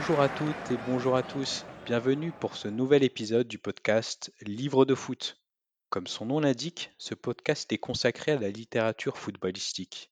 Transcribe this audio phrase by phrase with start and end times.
[0.00, 1.66] Bonjour à toutes et bonjour à tous.
[1.84, 5.38] Bienvenue pour ce nouvel épisode du podcast Livre de foot.
[5.90, 10.10] Comme son nom l'indique, ce podcast est consacré à la littérature footballistique.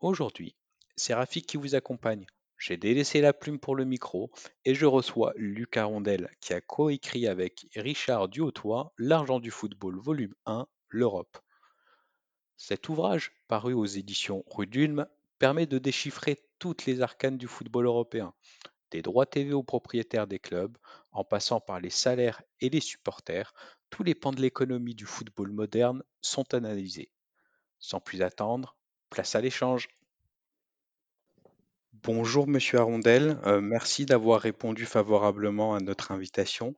[0.00, 0.54] Aujourd'hui,
[0.96, 2.26] c'est Rafik qui vous accompagne.
[2.58, 4.30] J'ai délaissé la plume pour le micro
[4.66, 10.34] et je reçois Lucas Rondel qui a coécrit avec Richard Duhautois L'argent du football volume
[10.44, 11.38] 1, l'Europe.
[12.58, 15.06] Cet ouvrage, paru aux éditions Rue d'Ulm,
[15.38, 18.34] permet de déchiffrer toutes les arcanes du football européen,
[18.90, 20.76] des droits TV aux propriétaires des clubs,
[21.12, 23.52] en passant par les salaires et les supporters,
[23.90, 27.10] tous les pans de l'économie du football moderne sont analysés.
[27.78, 28.76] Sans plus attendre,
[29.10, 29.88] place à l'échange.
[32.02, 36.76] Bonjour Monsieur Arondel, euh, merci d'avoir répondu favorablement à notre invitation.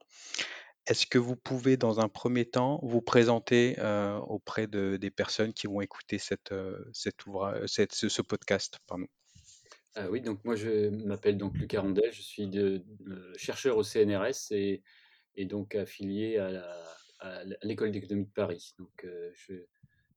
[0.87, 5.53] Est-ce que vous pouvez, dans un premier temps, vous présenter euh, auprès de, des personnes
[5.53, 6.19] qui vont écouter
[6.53, 9.07] euh, ce, ce podcast pardon?
[10.01, 12.85] Ah oui, donc moi je m'appelle donc Lucas Rondel, je suis de,
[13.37, 14.85] chercheur au CNRS et,
[15.35, 18.75] et donc affilié à la- à l'école d'économie de Paris.
[18.79, 19.65] Donc euh, je-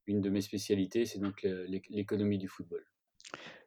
[0.06, 2.86] une de mes spécialités, c'est donc euh, l'éc- l'économie du football.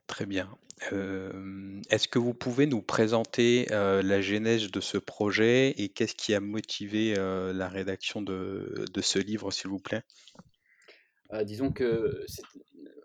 [0.06, 0.56] Très bien.
[0.93, 6.15] Euh, est-ce que vous pouvez nous présenter euh, la genèse de ce projet et qu'est-ce
[6.15, 10.03] qui a motivé euh, la rédaction de, de ce livre, s'il vous plaît?
[11.31, 12.43] Ah, disons que c'est-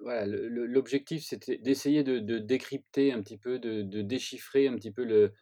[0.02, 5.34] voilà, l'objectif, c'était d'essayer de, décrypter un petit peu, de, déchiffrer un petit peu le,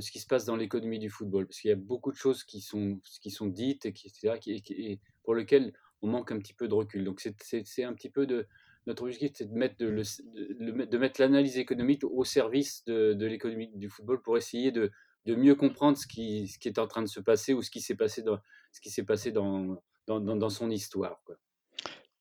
[0.00, 1.46] ce qui se passe dans l'économie du football.
[1.46, 4.38] Parce qu'il y a beaucoup de choses qui sont, qui sont dites et, qui, etc.,
[4.38, 7.04] qui- et pour lesquelles on manque un petit peu de recul.
[7.04, 8.46] Donc c'est un petit peu de...
[8.86, 13.68] Notre objectif, c'est de mettre de, le- de l'analyse économique au service de, de l'économie
[13.74, 14.90] du football pour essayer de,
[15.26, 17.70] de mieux comprendre ce qui, ce qui est en train de se passer ou ce
[17.70, 18.38] qui s'est passé dans,
[18.72, 21.20] ce qui s'est passé dans, dans, dans- son histoire.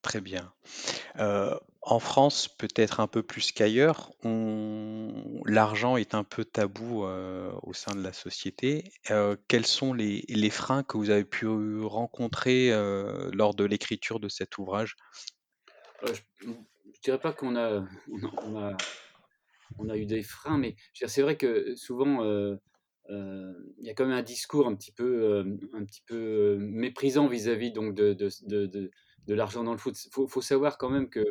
[0.07, 0.53] Très bien.
[1.19, 4.13] Euh, en France, peut-être un peu plus qu'ailleurs,
[5.43, 8.89] l'argent est un peu tabou euh, au sein de la société.
[9.11, 11.45] Euh, quels sont les, freins que vous avez pu
[11.83, 12.69] rencontrer
[13.33, 14.95] lors de l'écriture de cet ouvrage?
[16.05, 17.83] Je, je dirais pas qu'on a,
[19.93, 22.23] eu des freins, mais c'est vrai que souvent
[23.09, 25.43] il y a quand même un discours un petit peu,
[26.59, 28.89] méprisant vis-à-vis de,
[29.27, 29.95] de l'argent dans le foot.
[30.05, 31.23] Il faut, savoir quand même que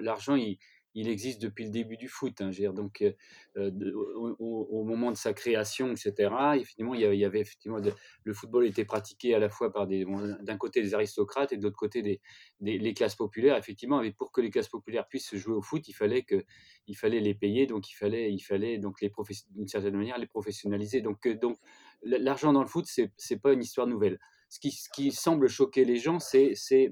[0.00, 0.58] l'argent, il,
[0.94, 2.40] existe depuis le début du foot.
[2.40, 3.92] hein, dire, donc, euh, de-
[4.38, 7.78] au, moment de sa création, etc., y avait, il y avait effectivement
[8.24, 10.04] le football était pratiqué à la fois par des,
[10.42, 12.20] d'un côté des aristocrates et de l'autre côté des,
[12.60, 13.56] les classes populaires.
[13.56, 16.44] Effectivement, et pour que les classes populaires puissent jouer au foot, il fallait que,
[16.86, 19.10] il fallait les payer, donc il fallait, il fallait donc les
[19.50, 21.00] d'une certaine manière les professionnaliser.
[21.00, 21.58] Donc, euh, donc
[22.02, 24.18] l'argent dans le foot, c'est c'est pas une histoire nouvelle.
[24.52, 26.90] Ce qui, ce qui semble choquer les gens, c'est c'est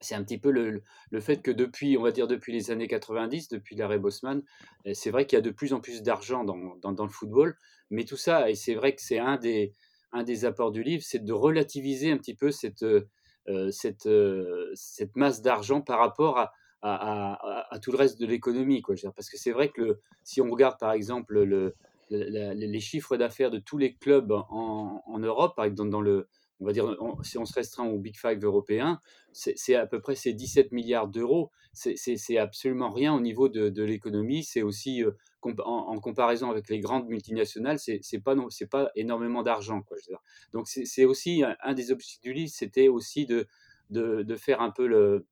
[0.00, 2.88] c'est un petit peu le, le fait que depuis, on va dire depuis les années
[2.88, 4.42] 90, depuis l'arrêt Bosman,
[4.86, 7.56] euh, c'est vrai qu'il y a de plus en plus d'argent dans, dans, le football,
[7.90, 9.72] mais tout ça, et c'est vrai que c'est un des,
[10.12, 14.70] un des apports du livre, c'est de relativiser un petit peu cette, euh, cette, euh,
[14.74, 18.80] cette masse d'argent par rapport à, à, tout le reste de l'économie.
[18.80, 18.94] Quoi.
[19.14, 21.44] Parce que c'est vrai que le, si on regarde par exemple le,
[22.10, 26.26] le- les chiffres d'affaires de tous les clubs en, en Europe, par exemple dans le,
[26.60, 29.00] on va dire, si on se restreint au Big Five européen,
[29.32, 31.50] c'est à peu près ces 17 milliards d'euros.
[31.72, 34.44] C'est absolument rien au niveau de, l'économie.
[34.44, 35.12] C'est aussi, euh,
[35.64, 38.34] en, comparaison avec les grandes multinationales, c'est pas,
[38.70, 39.82] pas énormément d'argent.
[40.52, 43.46] Donc c'est aussi un, des objectifs du livre, c'était aussi de,
[43.88, 45.26] de, faire un peu le,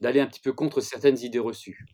[0.00, 1.84] d'aller un petit peu contre certaines idées reçues.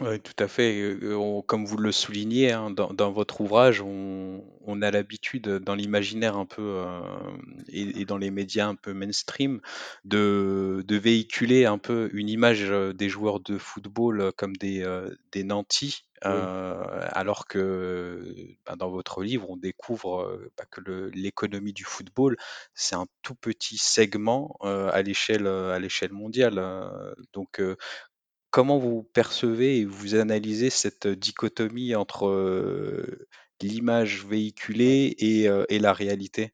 [0.00, 0.80] Oui, tout à fait.
[0.80, 5.48] euh, on- comme vous le soulignez, hein, dans, dans votre ouvrage, on, on a l'habitude,
[5.48, 7.00] dans l'imaginaire un peu euh,
[7.68, 9.60] et, et dans les médias un peu mainstream,
[10.04, 14.82] de, de véhiculer un peu une image euh, des joueurs de football euh, comme des,
[14.82, 16.48] euh, des nantis, Oui.
[16.64, 18.34] euh, alors que
[18.66, 22.36] ben, dans votre livre, on découvre euh, bah, que le- l'économie du football,
[22.74, 26.58] c'est un tout petit segment euh, à l'échelle euh, à l'échelle mondiale.
[26.58, 27.14] euh.
[27.32, 27.76] donc, euh,
[28.54, 33.26] Comment vous percevez et vous analysez cette dichotomie entre euh,
[33.60, 36.52] l'image véhiculée et, euh, et la réalité?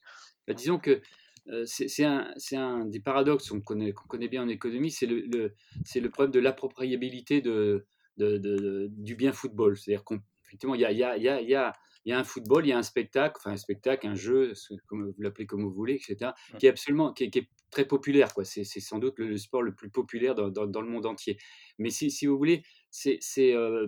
[0.49, 1.03] Bah, disons que
[1.49, 5.53] euh, c'est un, des paradoxes qu'on connaît, bien en économie, c'est le, le-
[5.85, 7.85] c'est le problème de l'appropriabilité de,
[8.17, 9.77] de- de- du bien football.
[9.77, 11.75] C'est-à-dire qu'effectivement, il y a, il y, a, il y, a,
[12.05, 14.53] il y, a, un football, il y a un spectacle, enfin un spectacle, un jeu,
[14.87, 17.85] comme vous l'appelez comme vous voulez, etc., qui est absolument, qui est, qui est très
[17.87, 18.33] populaire.
[18.35, 18.45] quoi.
[18.45, 21.39] C'est sans doute le, le sport le plus populaire dans, dans- dans le monde entier.
[21.79, 23.87] Mais si, si vous voulez, c'est c'est, euh,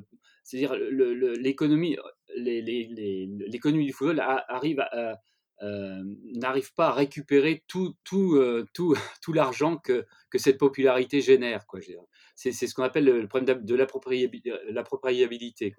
[0.53, 1.97] le- le- l'économie,
[2.37, 5.19] l'économie du football a- arrive à,
[5.63, 6.03] euh,
[6.35, 11.67] n'arrive pas à récupérer tout, tout, euh, tout, tout l'argent que, que cette popularité génère.
[11.67, 12.03] Quoi, je veux dire.
[12.35, 15.75] C'est ce qu'on appelle le problème de l'appropriabilité.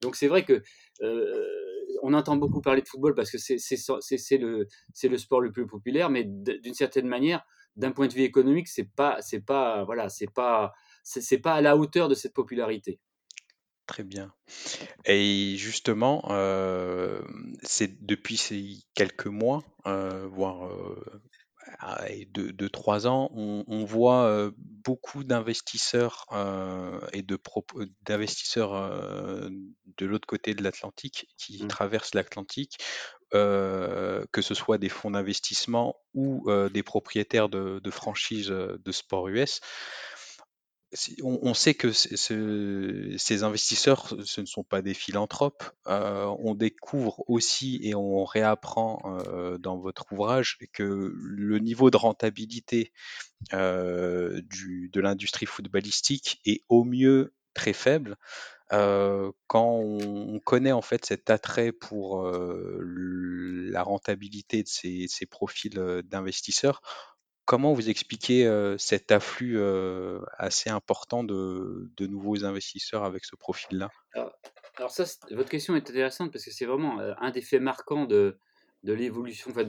[0.00, 0.62] Donc c'est vrai que
[2.02, 6.24] on entend beaucoup parler de football parce que c'est le, sport le plus populaire, mais
[6.24, 7.44] d'une certaine manière,
[7.76, 11.60] d'un point de vue économique, c'est pas, c'est pas, voilà, c'est pas, c'est pas à
[11.60, 13.00] la hauteur de cette popularité.
[13.86, 14.32] Très bien.
[15.04, 17.20] Et justement, euh,
[17.62, 21.20] c'est depuis ces quelques mois, euh, voire euh,
[21.78, 24.50] ah, deux, deux, trois ans, on, on voit
[24.84, 27.38] beaucoup d'investisseurs euh, et de
[28.02, 29.48] d'investisseurs euh,
[29.96, 31.68] de l'autre côté de l'Atlantique qui Mmh.
[31.68, 32.78] traversent l'Atlantique,
[33.34, 39.28] euh, que ce soit des fonds d'investissement ou des propriétaires de, de franchises de sport
[39.28, 39.60] US.
[41.22, 45.62] On, sait que ces investisseurs, ce ne sont pas des philanthropes.
[45.86, 51.96] Euh, on découvre aussi et on réapprend euh, dans votre ouvrage que le niveau de
[51.96, 52.92] rentabilité
[53.52, 58.16] euh, de l'industrie footballistique est au mieux très faible.
[58.70, 66.80] Quand on, on connaît en fait cet attrait pour la rentabilité de ces, profils d'investisseurs,
[67.50, 69.60] comment vous expliquez euh, cet afflux
[70.38, 73.90] assez important de, nouveaux investisseurs avec ce profil-là?
[74.76, 75.02] Alors, ça,
[75.32, 78.38] votre question est intéressante parce que c'est vraiment un des faits marquants de,
[78.84, 79.64] l'évolution, enfin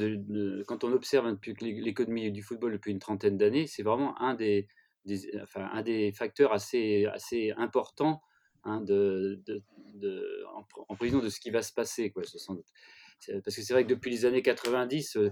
[0.67, 4.67] quand on observe depuis l'économie du football depuis une trentaine d'années, c'est vraiment un des,
[5.41, 8.21] enfin, un des facteurs assez, assez importants
[8.63, 12.57] hein, en, en prévision de ce qui va se passer, quoi, sans
[13.43, 15.31] Parce que c'est vrai que depuis les années 90, euh,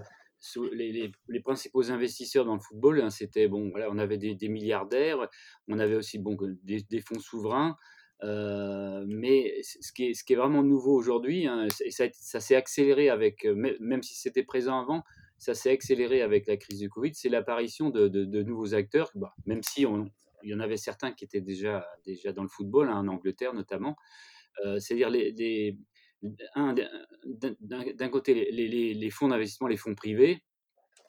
[0.72, 5.28] les, principaux investisseurs dans le football, hein, c'était bon, voilà, on avait des, milliardaires,
[5.68, 7.76] on avait aussi bon, des, fonds souverains.
[8.22, 12.38] Euh, mais ce qui, est, ce qui est vraiment nouveau aujourd'hui, hein, et ça, ça
[12.38, 15.04] s'est accéléré avec, euh, même si c'était présent avant,
[15.38, 19.10] ça s'est accéléré avec la crise du Covid, c'est l'apparition de, de, de, nouveaux acteurs,
[19.14, 20.10] bah, même si on,
[20.42, 23.54] il y en avait certains qui étaient déjà, déjà dans le football, hein, en Angleterre
[23.54, 23.96] notamment.
[24.64, 25.78] Euh, C'est-à-dire les, les
[26.22, 30.42] d'un côté les, fonds d'investissement, les fonds privés,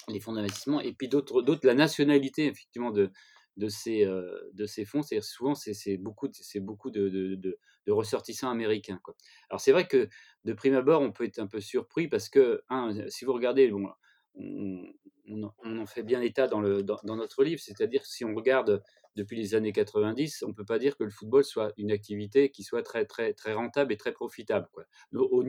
[0.07, 3.11] les fonds d'investissement, et puis d'autres, la nationalité effectivement de,
[3.57, 5.01] de ces, euh, de ces fonds.
[5.01, 6.29] C'est souvent c'est beaucoup,
[6.61, 8.99] beaucoup de, de, de, de, ressortissants américains.
[9.03, 9.15] Quoi.
[9.49, 10.09] Alors c'est vrai que
[10.45, 13.69] de prime abord, on peut être un peu surpris parce que, un, si vous regardez,
[13.69, 13.89] bon,
[14.35, 14.83] on,
[15.27, 18.81] on, en fait bien état dans, le, dans notre livre, c'est-à-dire si on regarde
[19.15, 22.49] depuis les années 90, on ne peut pas dire que le football soit une activité
[22.49, 24.67] qui soit très, très, très rentable et très profitable.
[25.13, 25.43] Au,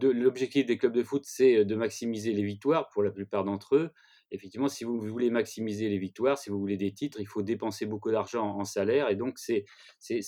[0.01, 3.91] l'objectif des clubs de foot, c'est de maximiser les victoires pour la plupart d'entre eux.
[4.33, 7.85] Effectivement, si vous voulez maximiser les victoires, si vous voulez des titres, il faut dépenser
[7.85, 9.11] beaucoup d'argent en salaire.
[9.11, 9.65] Et donc, c'est,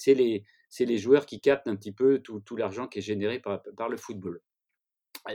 [0.06, 4.42] les, joueurs qui captent un petit peu tout, l'argent qui est généré par le football.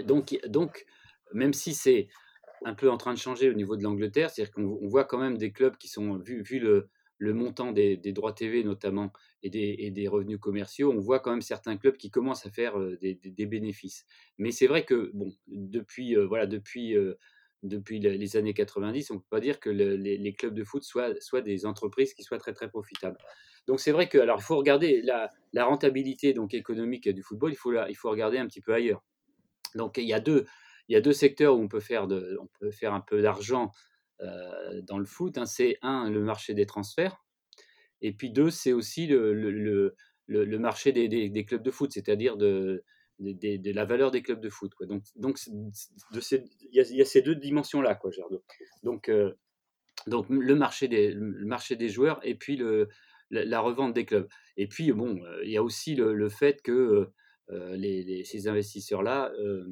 [0.04, 0.86] Donc, donc,
[1.34, 2.08] même si c'est
[2.66, 5.38] un peu en train de changer au niveau de l'Angleterre, c'est-à-dire qu'on voit quand même
[5.38, 9.12] des clubs qui sont, vu, le, montant des, droits TV notamment
[9.44, 9.50] et
[9.92, 13.46] des, revenus commerciaux, on voit quand même certains clubs qui commencent à faire euh, des,
[13.46, 14.06] bénéfices.
[14.38, 17.18] Mais c'est vrai que bon, depuis, euh, voilà, depuis, euh,
[17.64, 20.84] depuis les années 90, on ne peut pas dire que le, les, clubs de foot
[20.84, 23.18] soient, des entreprises qui soient très très profitables.
[23.68, 25.32] Donc c'est vrai que alors il faut regarder la,
[25.66, 29.04] rentabilité donc économique du football, il faut, il faut regarder un petit peu ailleurs.
[29.76, 30.46] Donc il y a deux,
[30.88, 33.22] il y a deux secteurs où on peut faire, de, on peut faire un peu
[33.22, 33.72] d'argent
[34.22, 35.38] euh, dans le foot.
[35.38, 35.46] Hein.
[35.46, 37.24] C'est un, le marché des transferts.
[38.02, 39.96] Et puis deux, c'est aussi le, le,
[40.28, 42.84] le, marché des, des, clubs de foot, c'est-à-dire de,
[43.20, 44.72] de, de, la valeur des clubs de foot.
[44.82, 45.72] Donc, donc il,
[46.72, 47.96] y a, ces deux dimensions-là.
[47.96, 48.12] Quoi,
[48.84, 49.34] donc, euh,
[50.06, 52.88] donc le, marché des, le marché des joueurs et puis le,
[53.32, 54.28] la, revente des clubs.
[54.58, 57.12] Et puis, bon, euh, il y a aussi le, fait que
[57.50, 59.66] les, ces investisseurs-là euh,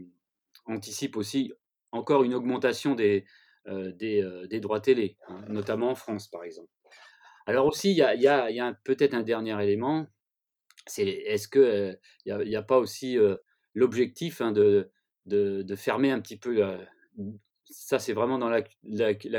[0.66, 1.54] anticipent aussi
[1.92, 3.26] encore une augmentation des,
[3.68, 6.70] euh, droits télé, hein, notamment en France, par exemple.
[7.46, 10.08] Alors aussi, il y a, peut-être un dernier élément,
[10.88, 13.38] c'est est-ce qu'il n'y a, pas aussi euh,
[13.74, 14.90] l'objectif hein, de,
[15.76, 16.64] fermer un petit peu,
[17.70, 18.64] ça c'est vraiment dans la,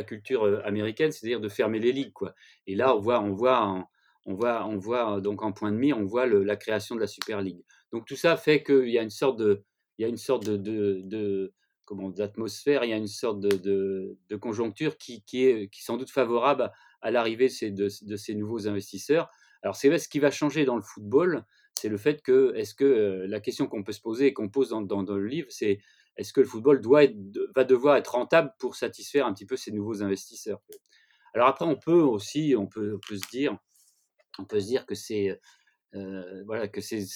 [0.04, 2.12] culture américaine, c'est-à-dire de fermer les ligues.
[2.12, 2.34] Quoi.
[2.66, 3.88] Et là, on voit, on voit,
[4.24, 7.06] on voit, on voit donc en point de mire, on voit la création de la
[7.08, 7.64] Super League.
[7.96, 9.64] Donc tout ça fait qu'il y a une sorte de,
[9.96, 11.54] il y a une sorte de,
[11.86, 16.70] comment d'atmosphère, il y a une sorte de, conjoncture qui, est qui sans doute favorable
[17.00, 19.30] à, l'arrivée de, ces nouveaux investisseurs.
[19.62, 22.84] Alors c'est ce qui va changer dans le football, c'est le fait que, est-ce que
[22.84, 25.78] euh, la question qu'on peut se poser et qu'on pose dans, le livre, c'est
[26.18, 27.16] est-ce que le football doit être,
[27.54, 30.60] va devoir être rentable pour satisfaire un petit peu ces nouveaux investisseurs?
[31.32, 33.56] Alors après, on peut aussi, on peut, se dire,
[34.38, 35.40] on peut se dire que c'est,
[35.94, 37.06] euh, voilà, que c'est,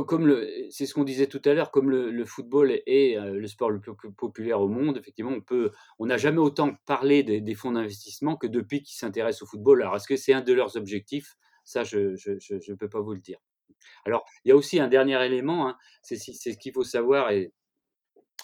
[0.00, 3.70] comme c'est ce qu'on disait tout à l'heure, comme le football est, heu, le sport
[3.70, 7.72] le plus populaire au monde, effectivement, on peut on n'a jamais autant parlé des fonds
[7.72, 9.82] d'investissement que depuis qu'ils s'intéressent au football.
[9.82, 11.36] Alors est-ce que c'est un de leurs objectifs?
[11.64, 13.38] Ça, je je peux pas vous le dire.
[14.06, 17.52] Alors, il y a aussi un dernier élément, hein, c'est ce qu'il faut savoir et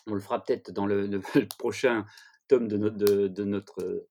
[0.06, 1.20] on le fera peut-être dans le
[1.58, 2.04] prochain
[2.48, 4.06] tome de notre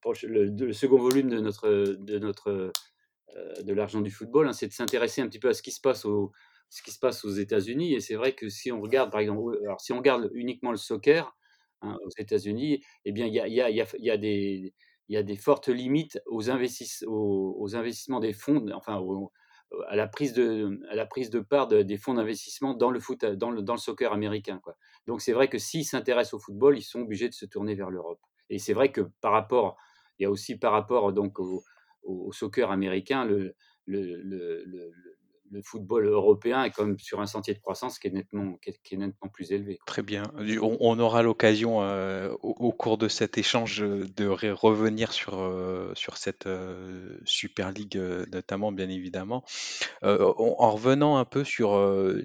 [0.00, 2.70] proche le le second volume de notre, de notre,
[3.62, 5.80] de l'argent du football, hein, c'est de s'intéresser un petit peu à ce qui se
[5.80, 6.04] passe
[7.24, 10.30] aux États-Unis et c'est vrai que si on regarde par exemple, alors si on regarde
[10.34, 11.36] uniquement le soccer,
[11.82, 13.34] hein, aux États-Unis et bien il
[15.08, 19.32] y a des fortes limites aux aux aux investissements des fonds, enfin aux
[19.88, 23.00] à la prise de la prise de part de des fonds d'investissement dans le
[23.36, 24.60] dans le soccer américain.
[25.06, 27.90] Donc c'est vrai que s'ils s'intéressent au football, ils sont obligés de se tourner vers
[27.90, 29.76] l'Europe et c'est vrai que par rapport
[30.18, 31.38] il y a aussi par rapport donc
[32.04, 33.54] au soccer américain, le
[35.62, 39.78] football européen est même sur un sentier de croissance qui est nettement plus élevé.
[39.86, 40.22] Très bien.
[40.62, 45.34] On aura l'occasion, heu, au cours de cet échange, heu, de revenir sur,
[45.94, 46.48] sur cette,
[47.26, 49.44] super heu, notamment, bien évidemment.
[50.02, 51.76] En en revenant un peu sur,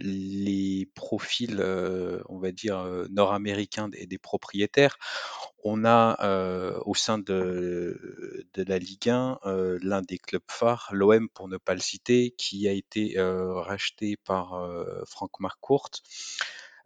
[0.01, 1.62] les profils,
[2.29, 4.98] on va dire, nord-américains des des propriétaires,
[5.63, 10.89] on a, heu, au sein de de la Ligue 1, heu, l'un des clubs phares,
[10.94, 14.56] l'OM pour ne pas le citer, qui a été, heu, racheté par,
[15.39, 15.92] McCourt.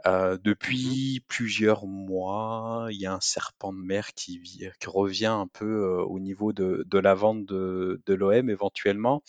[0.08, 0.96] Heu, Mmh mh.
[1.03, 5.48] depuis plusieurs mois, il y a un serpent de mer qui vi qui revient un
[5.48, 9.24] peu, au niveau de de la vente de de l'OM éventuellement.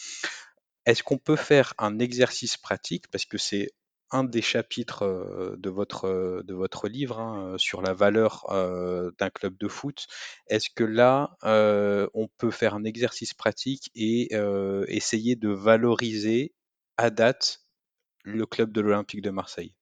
[0.87, 3.09] Est-ce qu'on peut faire un exercice pratique?
[3.11, 3.71] Parce que c'est
[4.11, 8.47] un des chapitres, heu, de votre, heu, de votre livre, hein, heu, sur la valeur,
[9.19, 10.07] d'un club de foot.
[10.49, 11.37] Est-ce que là,
[12.15, 14.29] on peut faire un exercice pratique et
[14.89, 16.55] essayer de valoriser
[16.97, 17.61] à date
[18.25, 19.75] le club de l'Olympique de Marseille?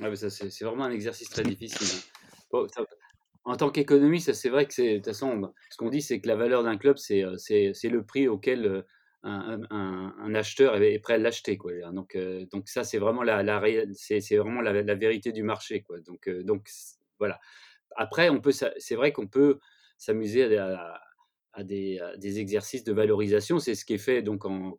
[0.00, 1.86] Ah c'est vraiment un exercice très difficile,
[2.54, 2.84] hein.
[3.44, 5.14] En tant qu'économiste, c'est vrai que c'est de toute
[5.70, 8.84] ce qu'on dit, c'est que la valeur d'un club, c'est, le prix auquel,
[9.24, 11.72] un acheteur est prêt à l'acheter, quoi.
[11.92, 13.62] Donc heu, donc ça, c'est vraiment la la
[13.94, 16.00] c'est vraiment la vérité du marché, quoi.
[16.00, 16.68] Donc heu, donc
[17.18, 17.40] voilà.
[17.96, 19.58] Après, on peut c'est vrai qu'on peut
[19.98, 23.58] s'amuser à des des exercices de valorisation.
[23.58, 24.72] C'est ce qui est fait donc en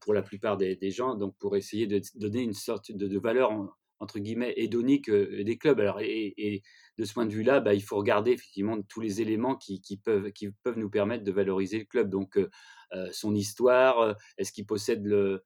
[0.00, 3.52] pour la plupart des gens, donc pour essayer de donner une sorte de valeur
[4.00, 5.80] entre guillemets «hédonique», heu, des clubs.
[5.80, 6.62] Alors et
[6.98, 9.96] de ce point de vue-là, bah, il faut regarder effectivement tous les éléments qui qui
[9.98, 12.08] peuvent qui peuvent nous permettre de valoriser le club.
[12.10, 12.50] Donc heu
[12.94, 15.44] heu, son histoire, est-ce qu'il possède le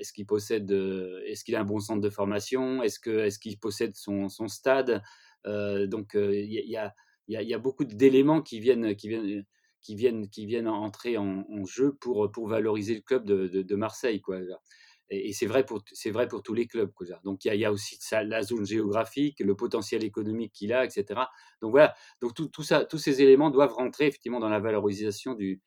[0.00, 0.70] est-ce qu'il possède,
[1.26, 2.82] est-ce qu'il a un bon centre de formation?
[2.82, 5.02] Est-ce que est-ce qu'il possède son son stade?
[5.44, 6.92] Donc il y a
[7.28, 9.44] y a beaucoup d'éléments qui viennent qui viennent
[9.82, 13.62] qui viennent qui viennent entrer en en jeu pour, pour valoriser le club de de
[13.62, 14.40] de Marseille, quoi,
[15.10, 15.82] et c'est vrai pour
[16.12, 16.90] vrai pour tous les clubs,
[17.24, 21.30] donc il y a aussi la zone géographique, le potentiel économique qu'il a et cetera.
[21.62, 25.62] Donc voilà, donc tout ça, tous ces éléments doivent rentrer effectivement dans la valorisation du,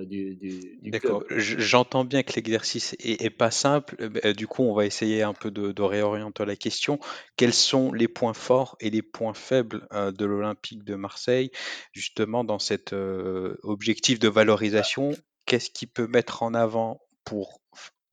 [0.00, 0.36] du
[0.82, 5.22] D'accord, j'entends bien que l'exercice est pas simple, heu, beh, du coup, on va essayer
[5.22, 7.00] un peu de réorienter la question.
[7.36, 11.50] Quels sont les points forts et les points faibles, heu, de l'Olympique de Marseille,
[11.92, 15.10] justement dans cet, heu, objectif de valorisation?
[15.46, 17.60] Qu'est-ce qu'il peut mettre en avant pour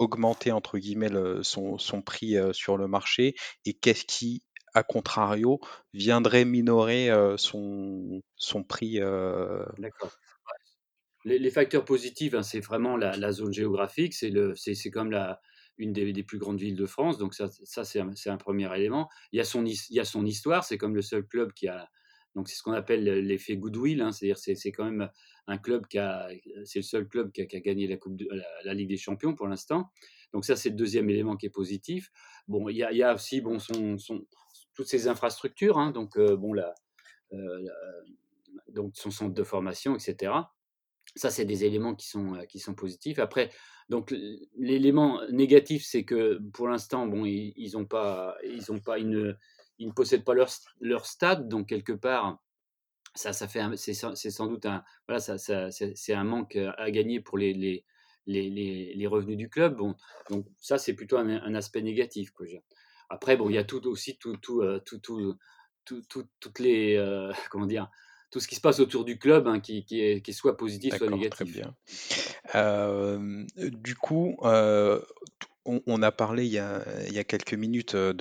[0.01, 4.43] «augmenter» entre guillemets le son prix, heu, sur le marché et qu'est-ce qui,
[4.74, 5.60] à contrario,
[5.93, 8.22] viendrait minorer, heu, son
[8.67, 9.00] prix?
[9.77, 10.12] D'accord.
[11.25, 14.31] Les facteurs positifs, hein, c'est vraiment la zone géographique, c'est
[14.91, 15.12] comme
[15.77, 19.08] une des plus grandes villes de France, donc ça ça c'est un 1er élément.
[19.31, 21.67] Il y a son il y a son histoire, c'est comme le seul club qui
[21.67, 21.89] a
[22.35, 25.09] donc c'est ce qu'on appelle l'effet goodwill, hein, c'est-à-dire c'est c'est quand même
[25.47, 26.29] un club qui a
[26.65, 28.21] c'est le seul club qui a gagné la coupe
[28.63, 29.89] la Ligue des champions pour l'instant.
[30.33, 32.09] Donc ça, c'est le 2e élément qui est positif.
[32.47, 33.97] Bon, il y a aussi bon son
[34.73, 36.73] toutes ses infrastructures, hein, donc heu, bon heu, la
[38.69, 40.55] donc son centre de formation et cetera.
[41.15, 43.19] Ça, c'est des éléments qui sont, qui sont positifs.
[43.19, 43.50] Après,
[43.89, 44.13] donc
[44.57, 48.38] l'élément négatif, c'est que pour l'instant, bon, ils ils ont pas
[48.85, 49.33] pas ils ne
[49.81, 50.50] ils ne possèdent pas leur
[50.81, 52.39] leur stade, donc quelque part,
[53.15, 53.93] ça ça fait c'est
[54.31, 57.85] sans doute un voilà, ça ça c'est un manque à gagner pour les les
[58.27, 59.77] les les revenus du club.
[59.77, 59.95] Bon,
[60.29, 62.45] donc ça, c'est plutôt un un aspect négatif, quoi.
[63.09, 65.35] Après, bon, il y a tout aussi tout tout, heu, tout tout
[65.85, 67.89] tout tout toutes les, heu, comment dire?
[68.31, 70.95] Tout ce qui se passe autour du club, hein, qui qui est qui soit positif,
[70.97, 71.51] soit D'accord, très négatif.
[71.53, 71.75] bien.
[72.53, 75.05] Hem, du coup, heu,
[75.39, 78.13] t on a parlé il y a quelques minutes, heu,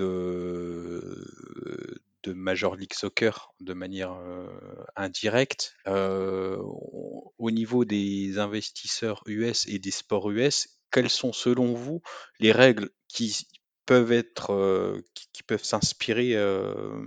[2.22, 4.48] de Major League Soccer de manière, heu,
[4.96, 5.74] indirecte.
[5.86, 12.02] Au au niveau des investisseurs US et des sports US, quelles sont selon vous
[12.38, 13.46] les règles qui
[13.90, 17.04] peuvent être, euh, qui, peuvent s'inspirer, euh,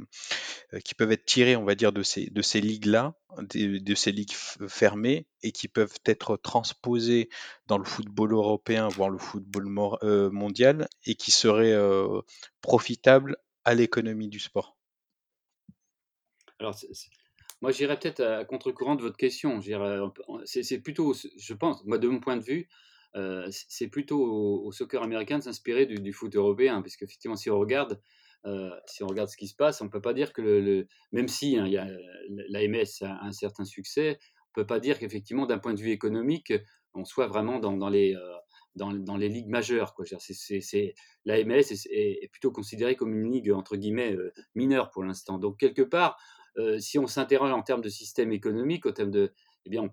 [0.83, 4.11] qui peuvent être tirées, on va dire, de ces, de ces ligues-là, de, de ces
[4.11, 7.29] ligues fermées, et qui peuvent être transposées
[7.67, 9.65] dans le football européen, voire le football
[10.03, 11.73] euh, mondial, et qui seraient
[12.59, 14.75] profitables à l'économie du sport.
[16.59, 16.75] Alors,
[17.61, 19.61] moi, j'irais peut-être à contre-courant de votre question.
[20.43, 22.67] C'est plutôt, je pense, moi, de mon point de vue,
[23.15, 24.23] euh, c'est plutôt
[24.65, 28.01] au, soccer américain de s'inspirer du, foot européen, parce qu'effectivement, si on regarde,
[28.45, 31.57] euh, si on regarde ce qui se passe, on peut pas dire que même si
[31.57, 31.67] hein,
[32.49, 34.17] l'AMS a un certain succès,
[34.51, 36.53] on peut pas dire qu'effectivement, d'un point de vue économique,
[36.95, 38.33] on soit vraiment dans, les euh,
[38.75, 39.93] dans, les ligues majeures.
[39.93, 40.05] Quoi.
[40.05, 40.93] C'est- c'est- c'est-
[41.25, 44.15] La MLS est, plutôt considérée comme une ligue entre guillemets
[44.55, 45.37] mineure pour l'instant.
[45.37, 46.17] Donc quelque part,
[46.79, 49.33] si on s'interroge en termes de système économique, en termes de,
[49.65, 49.89] eh bien,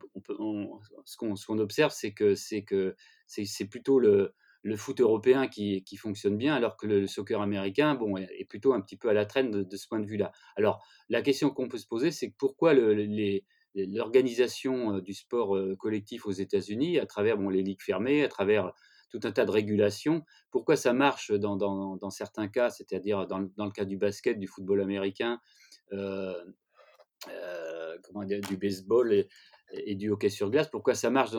[1.05, 4.35] ce qu'on observe, c'est que c'est plutôt le,
[4.77, 8.97] foot européen qui, fonctionne bien, alors que le, soccer américain, bon, est, plutôt un petit
[8.97, 10.33] peu à la traîne de, ce point de vue-là.
[10.57, 12.75] Alors, la question qu'on peut se poser, c'est pourquoi
[13.75, 18.29] l'organisation euh, du sport euh, collectif aux États-Unis, à travers bon, les ligues fermées, à
[18.29, 18.73] travers
[19.11, 23.85] tout un tas de régulations, pourquoi ça marche dans, certains cas, c'est-à-dire dans, le cas
[23.85, 25.41] du basket, du football américain,
[25.93, 26.33] euh,
[27.29, 27.97] euh,
[28.49, 29.27] du baseball
[29.73, 31.31] et, du hockey sur glace, pourquoi ça marche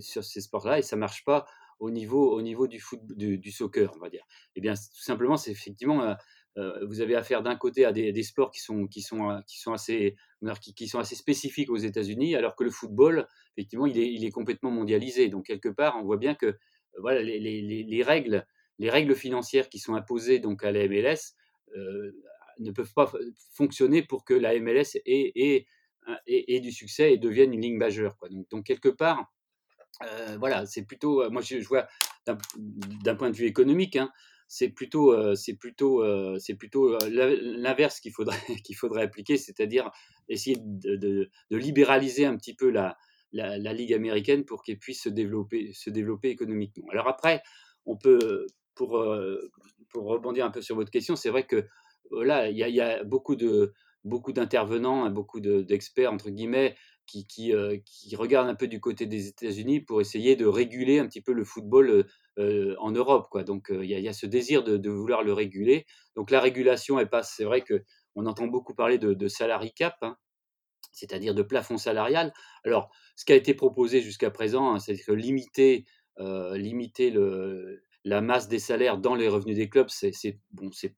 [0.00, 1.46] sur ces sports-là et ça ne marche pas
[1.78, 4.24] au niveau, au niveau du, foot, du, soccer, on va dire?
[4.54, 6.14] Eh bien, tout simplement, c'est effectivement, euh,
[6.58, 8.86] euh, vous avez affaire d'un côté à des, sports qui sont,
[9.46, 10.16] sont, assez,
[10.76, 15.28] qui, sont assez spécifiques aux États-Unis, alors que le football, effectivement, il est, complètement mondialisé.
[15.28, 16.58] Donc, quelque part, on voit bien que
[16.98, 18.46] voilà, les, les, les, règles,
[18.78, 21.34] les règles financières qui sont imposées donc à la MLS
[21.76, 22.12] euh,
[22.58, 23.10] ne peuvent pas
[23.54, 25.66] fonctionner pour que la MLS ait,
[26.26, 28.16] ait, ait du succès et devienne une ligne majeure.
[28.50, 29.32] Donc, quelque part,
[30.04, 31.86] euh, voilà, c'est plutôt, moi je, vois
[32.26, 34.10] d'un point de vue économique, hein,
[34.52, 39.92] c'est plutôt, euh, c'est plutôt, euh, c'est plutôt l'inverse qu'il faudrait, qu'il faudrait appliquer, c'est-à-dire
[40.28, 42.96] essayer de, libéraliser un petit peu la,
[43.32, 46.88] la, ligue américaine pour qu'elle puisse se développer, se développer économiquement.
[46.90, 47.44] Alors après,
[47.86, 49.52] on peut, pour, euh,
[49.90, 51.68] pour rebondir un peu sur votre question, c'est vrai que
[52.10, 53.72] là, il y, a beaucoup de
[54.04, 56.74] beaucoup d'intervenants, beaucoup d'experts entre guillemets
[57.06, 60.98] qui, qui, euh, qui, regardent un peu du côté des États-Unis pour essayer de réguler
[61.00, 62.06] un petit peu le football
[62.38, 63.28] euh, en Europe.
[63.30, 63.42] Quoi.
[63.42, 65.86] Donc il y, a ce désir de, de, vouloir le réguler.
[66.14, 66.98] Donc la régulation.
[67.22, 67.82] C'est vrai que
[68.14, 70.16] on entend beaucoup parler de, de salary cap, hein,
[70.92, 72.32] c'est-à-dire de plafond salarial.
[72.64, 75.84] Alors ce qui a été proposé jusqu'à présent, hein, c'est que limiter,
[76.18, 80.12] euh, limiter le, la masse des salaires dans les revenus des clubs, c'est
[80.52, 80.94] bon, c'est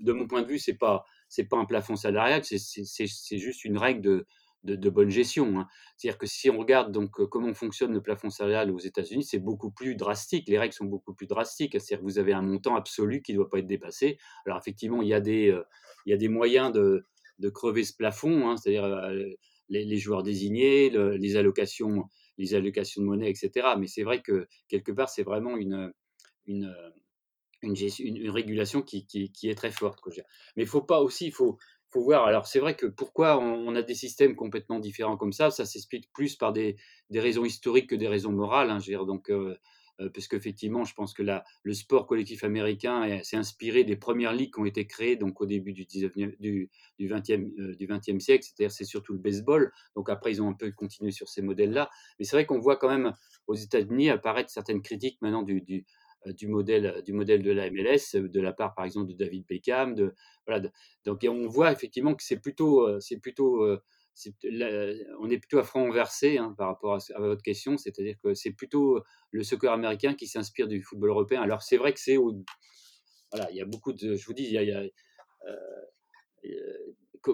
[0.00, 3.78] de mon point de vue, c'est pas c'est pas un plafond salarial, c'est juste une
[3.78, 4.26] règle de,
[4.74, 5.60] de, bonne gestion.
[5.60, 5.68] Hein.
[5.96, 9.70] C'est-à-dire que si on regarde donc comment fonctionne le plafond salarial aux États-Unis, c'est beaucoup
[9.70, 10.48] plus drastique.
[10.48, 11.72] Les règles sont beaucoup plus drastiques.
[11.72, 14.18] C'est-à-dire que vous avez un montant absolu qui ne doit pas être dépassé.
[14.44, 15.62] Alors effectivement, il y a des euh,
[16.06, 17.06] il y a des moyens de,
[17.38, 19.24] de crever ce plafond, hein, c'est-à-dire euh,
[19.68, 22.04] les, joueurs désignés, le, les allocations
[22.38, 23.68] les allocations de monnaie, etc.
[23.78, 25.92] Mais c'est vrai que quelque part, c'est vraiment une
[26.46, 26.72] une,
[27.62, 30.00] une, une, régulation qui, qui, est très forte.
[30.56, 31.58] Mais il faut pas aussi, il faut,
[31.90, 32.24] faut voir.
[32.24, 36.12] Alors c'est vrai que pourquoi on, a des systèmes complètement différents comme ça, ça s'explique
[36.12, 36.76] plus par des,
[37.10, 38.70] des, raisons historiques que des raisons morales.
[38.70, 39.56] Hein, je veux dire, donc, euh,
[40.00, 44.32] euh, parce qu'effectivement, je pense que la, le sport collectif américain s'est inspiré des premières
[44.32, 47.86] ligues qui ont été créées donc au début du, 19e, du, du, 20e, euh, du
[47.86, 49.72] 20e siècle, c'est-à-dire c'est surtout le baseball.
[49.94, 51.88] Donc après, ils ont un peu continué sur ces modèles-là.
[52.18, 53.14] Mais c'est vrai qu'on voit quand même
[53.46, 55.86] aux États-Unis apparaître certaines critiques maintenant du
[56.34, 59.94] du modèle, du modèle de la MLS, de la part par exemple de David Beckham.
[59.94, 60.14] De,
[60.46, 60.68] voilà,
[61.04, 63.64] donc on voit effectivement que c'est plutôt, c'est plutôt,
[65.20, 68.52] on est plutôt à front inversé hein, par rapport à, votre question, c'est-à-dire que c'est
[68.52, 71.42] plutôt le soccer américain qui s'inspire du football européen.
[71.42, 74.52] Alors c'est vrai que c'est, voilà, il y a beaucoup de, je vous dis, il
[74.52, 74.82] y a,
[76.44, 76.92] euh,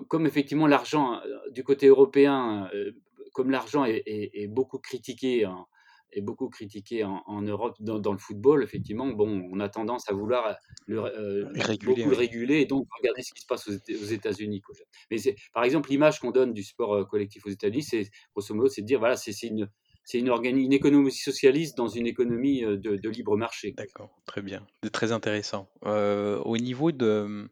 [0.09, 2.93] comme, effectivement l'argent du côté européen, euh,
[3.35, 5.45] comme l'argent est, est, beaucoup critiqué.
[5.45, 5.67] Hein,
[6.13, 10.09] est beaucoup critiqué en, en Europe dans, dans, le football, effectivement, bon, on a tendance
[10.09, 12.11] à vouloir le, euh, réguler, beaucoup oui.
[12.11, 14.63] le réguler et donc regarder ce qui se passe aux, aux États-Unis.
[15.11, 15.17] Mais
[15.53, 18.87] par exemple, l'image qu'on donne du sport collectif aux États-Unis, c'est grosso modo, c'est de
[18.87, 19.69] dire voilà, c'est une
[20.05, 23.73] c'est une, une, économie socialiste dans une économie de, de libre marché.
[23.77, 25.69] D'accord, très bien, c'est très intéressant.
[25.85, 27.49] Euh, au niveau de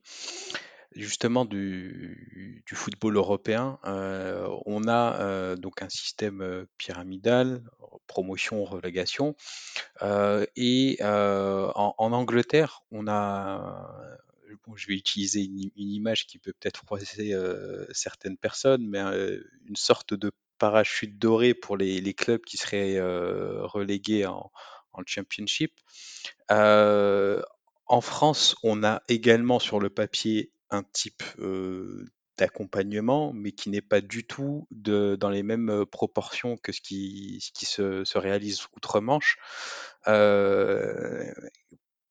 [0.93, 7.63] justement du, football européen, euh, on a euh, donc un système pyramidal,
[8.07, 9.37] promotion, relégation,
[10.03, 14.17] euh, et en, Angleterre, on a,
[14.75, 17.35] je vais utiliser une, image qui peut peut-être froisser
[17.93, 24.51] certaines personnes, mais une sorte de parachute doré pour les, clubs qui seraient relégués en,
[25.07, 25.73] Championship.
[26.51, 31.23] en France, on a également sur le papier un type
[32.39, 38.05] d'accompagnement, mais qui n'est pas du tout dans les mêmes proportions que ce qui, se,
[38.05, 39.37] se réalise outre-Manche.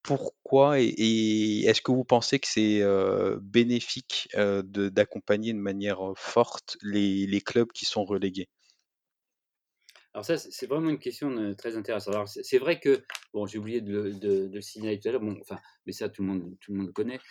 [0.04, 2.84] pourquoi et, est-ce que vous pensez que c'est
[3.42, 8.50] bénéfique d'accompagner de, manière forte les clubs qui sont relégués?
[10.20, 12.14] Alors ça, c'est vraiment une question très intéressante.
[12.14, 13.02] Alors c'est vrai que,
[13.34, 16.10] bon, j'ai oublié de, de, de, le signaler tout à l'heure, bon, enfin, mais ça
[16.10, 17.22] tout le monde, tout le monde le connaît.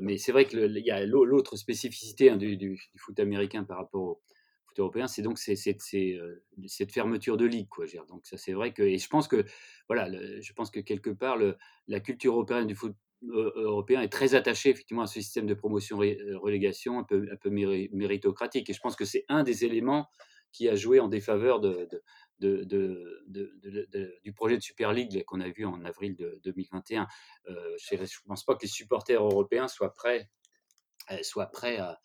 [0.00, 4.00] mais c'est vrai qu'il y a l'autre spécificité hein, du, du, foot américain par rapport
[4.00, 4.22] au
[4.64, 7.84] foot européen, c'est donc c'est, cette fermeture de ligue, quoi.
[8.08, 9.44] Donc ça, c'est vrai que, et je pense que,
[9.86, 10.08] voilà,
[10.40, 14.70] je pense que quelque part, le, la culture européenne du foot européen est très attachée
[14.70, 18.70] effectivement à ce système de promotion-relégation un peu, un peu méritocratique.
[18.70, 20.08] Et je pense que c'est un des éléments
[20.52, 22.02] qui a joué en défaveur de, de,
[22.40, 27.06] du projet de Super League qu'on a vu en avril de 2021.
[27.48, 30.28] Euh, je ne pense pas que les supporters européens soient prêts,
[31.10, 31.98] euh, soient prêts à,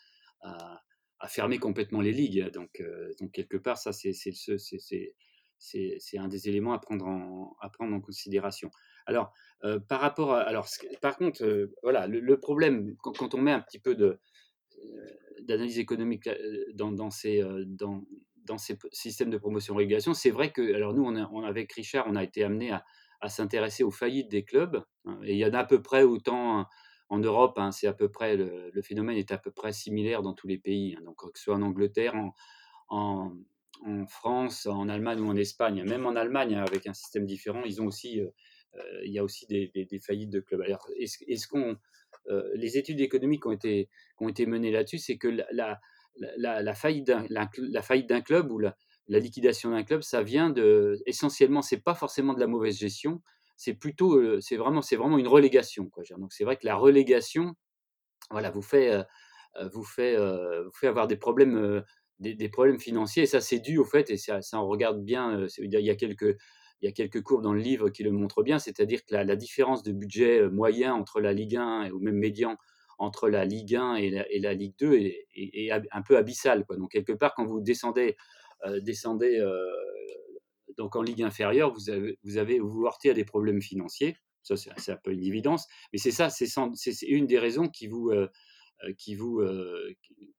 [1.27, 2.49] fermer complètement les ligues.
[2.51, 4.17] Donc, euh, quelque part, ça, c'est
[6.17, 8.69] un des éléments à prendre en, considération.
[9.05, 9.33] Alors,
[9.87, 10.67] par rapport alors,
[11.01, 13.95] par contre, voilà, le, problème, quand, on met un petit peu
[15.41, 16.29] d'analyse économique
[16.73, 18.03] dans, dans, ces, dans,
[18.45, 22.23] dans ces systèmes de promotion-régulation, c'est vrai que, alors nous, on, avec Richard, on a
[22.23, 22.83] été amené à,
[23.29, 24.83] s'intéresser aux faillites des clubs.
[25.05, 26.67] Hein, il y en a à peu près autant
[27.07, 30.33] en Europe, hein, c'est à peu près, le, phénomène est à peu près similaire dans
[30.33, 30.97] tous les pays.
[30.97, 32.15] Hein, donc, que ce soit en Angleterre,
[32.89, 33.31] en,
[34.07, 35.83] France, en Allemagne ou en Espagne.
[35.83, 38.27] Même en Allemagne, avec un système différent, ils ont aussi, euh,
[38.75, 40.61] euh, il y a aussi des, faillites de clubs.
[40.61, 41.77] Alors, est-ce, qu'on,
[42.27, 45.79] euh, les études économiques ont été, ont été menées là-dessus, c'est que la,
[46.75, 48.75] faillite d'un club ou la,
[49.07, 53.21] liquidation d'un club, ça vient de essentiellement, c'est pas forcément de la mauvaise gestion,
[53.55, 55.89] c'est plutôt, euh, c'est vraiment, c'est vraiment une relégation.
[55.89, 56.03] Quoi.
[56.17, 57.53] Donc c'est vrai que la relégation,
[58.31, 59.03] voilà, vous fait, euh,
[59.57, 61.83] euh, vous fait, vous fait avoir des problèmes,
[62.19, 63.23] des, problèmes financiers.
[63.23, 65.47] Et ça, c'est dû au fait, et ça, on regarde bien.
[65.59, 66.37] il y a quelques
[66.81, 69.23] il y a quelques courbes dans le livre qui le montrent bien, c'est-à-dire que la,
[69.23, 72.57] la, différence de budget moyen entre la Ligue 1 ou même médian
[73.03, 76.65] entre la Ligue 1 et la, Ligue 2 est, un peu abyssal.
[76.65, 76.77] Quoi.
[76.77, 78.15] Donc, quelque part, quand vous descendez,
[78.65, 79.65] euh, descendez euh,
[80.77, 81.91] donc en Ligue inférieure, vous,
[82.23, 84.17] vous, avez, heurtez à des problèmes financiers.
[84.41, 85.67] Ça, c'est un peu une évidence.
[85.91, 86.47] Mais c'est ça, c'est
[87.07, 88.29] une des raisons qui vous, euh,
[88.97, 89.41] qui, vous,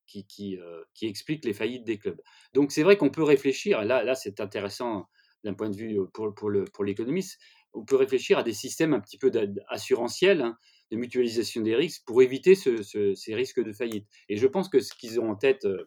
[0.07, 0.59] qui,
[1.03, 2.21] explique les faillites des clubs.
[2.53, 5.09] Donc, c'est vrai qu'on peut réfléchir, là, là c'est intéressant
[5.43, 7.39] d'un point de vue pour, pour l'économiste,
[7.75, 9.31] on peut réfléchir à des systèmes un petit peu
[9.69, 10.57] assurantiels, hein,
[10.91, 14.07] de mutualisation des risques pour éviter ces risques de faillite.
[14.29, 15.85] Et je pense que ce qu'ils ont en tête euh,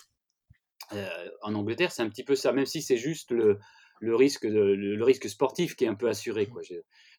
[0.93, 3.60] euh, en Angleterre, c'est un petit peu ça, même si c'est juste le,
[3.99, 6.47] le risque, le, risque sportif qui est un peu assuré.
[6.47, 6.62] Quoi.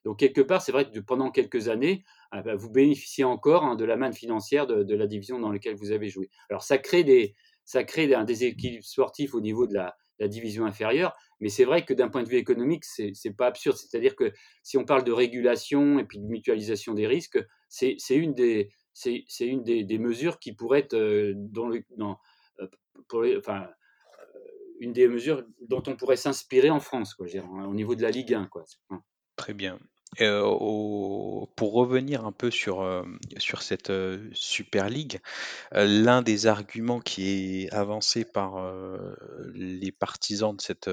[0.05, 3.75] Donc quelque part, c'est vrai que pendant quelques années, ah bah, vous bénéficiez encore hein,
[3.75, 6.29] de la manne financière de, la division dans laquelle vous avez joué.
[6.49, 10.65] Alors ça crée, des, ça crée un déséquilibre sportif au niveau de la, la division
[10.65, 11.15] inférieure.
[11.39, 13.77] Mais c'est vrai que d'un point de vue économique, c'est n'est pas absurde.
[13.77, 14.31] C'est-à-dire que
[14.63, 20.39] si on parle de régulation et puis de mutualisation des risques, c'est une, des, mesures
[20.39, 22.67] qui pourrait être euh, dans le, euh,
[23.07, 27.27] pour enfin, euh, une des mesures dont on pourrait s'inspirer en France, quoi,
[27.67, 28.47] au niveau de la Ligue 1.
[28.47, 28.65] Quoi.
[29.35, 29.79] Très bien.
[30.17, 33.05] Pour revenir un peu sur,
[33.37, 33.91] sur cette
[34.33, 35.19] Super League,
[35.71, 38.73] l'un des arguments qui est avancé par
[39.53, 40.89] les partisans de cette,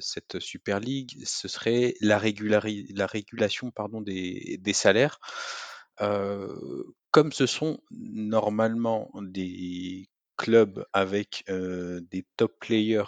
[0.00, 5.20] cette Super League, ce serait la, la régulation pardon, des, des salaires.
[5.98, 13.04] comme ce sont normalement des clubs avec des top players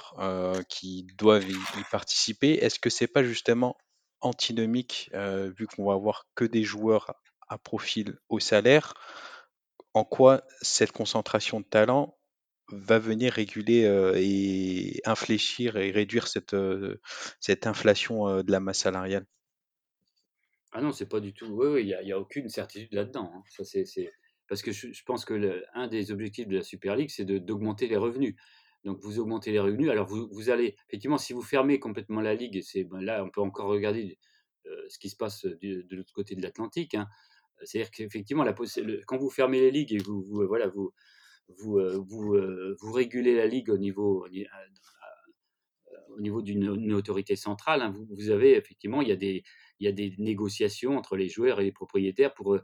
[0.68, 3.76] qui doivent y participer, est-ce que c'est pas justement
[4.26, 7.14] antinomique, euh, vu qu'on va avoir que des joueurs
[7.48, 8.94] à profil au salaire,
[9.94, 12.18] en quoi cette concentration de talent
[12.68, 17.00] va venir réguler euh, et infléchir et réduire cette, euh,
[17.40, 19.26] cette inflation de la masse salariale?
[20.72, 21.78] Ah non, c'est pas du tout.
[21.78, 23.30] Il n'y a, a, aucune certitude là-dedans.
[23.34, 23.42] Hein.
[23.48, 24.12] Ça, c'est,
[24.48, 27.86] Parce que je, pense que le, un des objectifs de la Super League, c'est d'augmenter
[27.86, 28.34] les revenus.
[28.87, 29.90] Donc vous augmentez les revenus.
[29.90, 33.40] Alors vous, vous allez, effectivement, si vous fermez complètement la ligue, ben là on peut
[33.40, 34.16] encore regarder
[34.66, 36.94] euh, ce qui se passe de l'autre côté de l'Atlantique.
[36.94, 37.09] Hein.
[37.64, 38.44] C'est-à-dire qu'effectivement,
[39.07, 40.92] quand vous fermez les ligues et vous, vous voilà, vous,
[41.49, 44.27] vous, euh, vous, euh, vous, régulez la ligue au niveau,
[46.16, 49.42] au niveau d'une autorité centrale, hein, vous, avez effectivement, il y, a des,
[49.81, 52.62] il y a des négociations entre les joueurs et les propriétaires pour euh,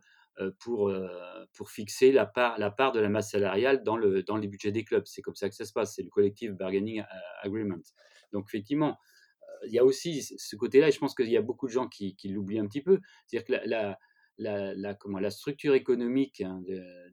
[0.58, 1.08] pour, euh,
[1.54, 4.72] pour fixer la part, la part de la masse salariale dans, le, dans les budgets
[4.72, 5.04] des clubs.
[5.06, 7.02] C'est comme ça que ça se passe, c'est le collective bargaining
[7.42, 7.78] agreement.
[8.32, 8.98] Donc effectivement,
[9.66, 11.88] il y a aussi ce côté-là, et je pense qu'il y a beaucoup de gens
[11.88, 13.00] qui, qui l'oublient un petit peu.
[13.26, 13.98] C'est-à-dire que la,
[14.38, 16.62] la, la, comment, la structure économique hein,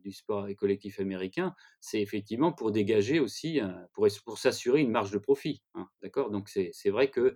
[0.02, 3.60] du sport et collectif américain, c'est effectivement pour dégager aussi,
[3.94, 5.62] pour, pour s'assurer une marge de profit.
[5.76, 6.32] Hein, d'accord?
[6.32, 7.36] Donc c'est vrai que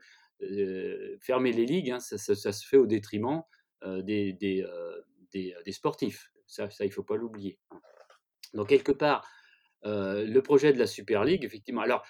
[1.19, 3.43] fermer les ligues, hein, ça, ça, se fait au détriment
[3.85, 4.65] des,
[5.33, 6.31] des, des, sportifs.
[6.47, 7.59] Ça, il ne faut pas l'oublier.
[7.71, 7.81] Hein.
[8.53, 9.27] Donc quelque part,
[9.83, 11.81] le projet de la Super League, effectivement.
[11.81, 12.05] Alors,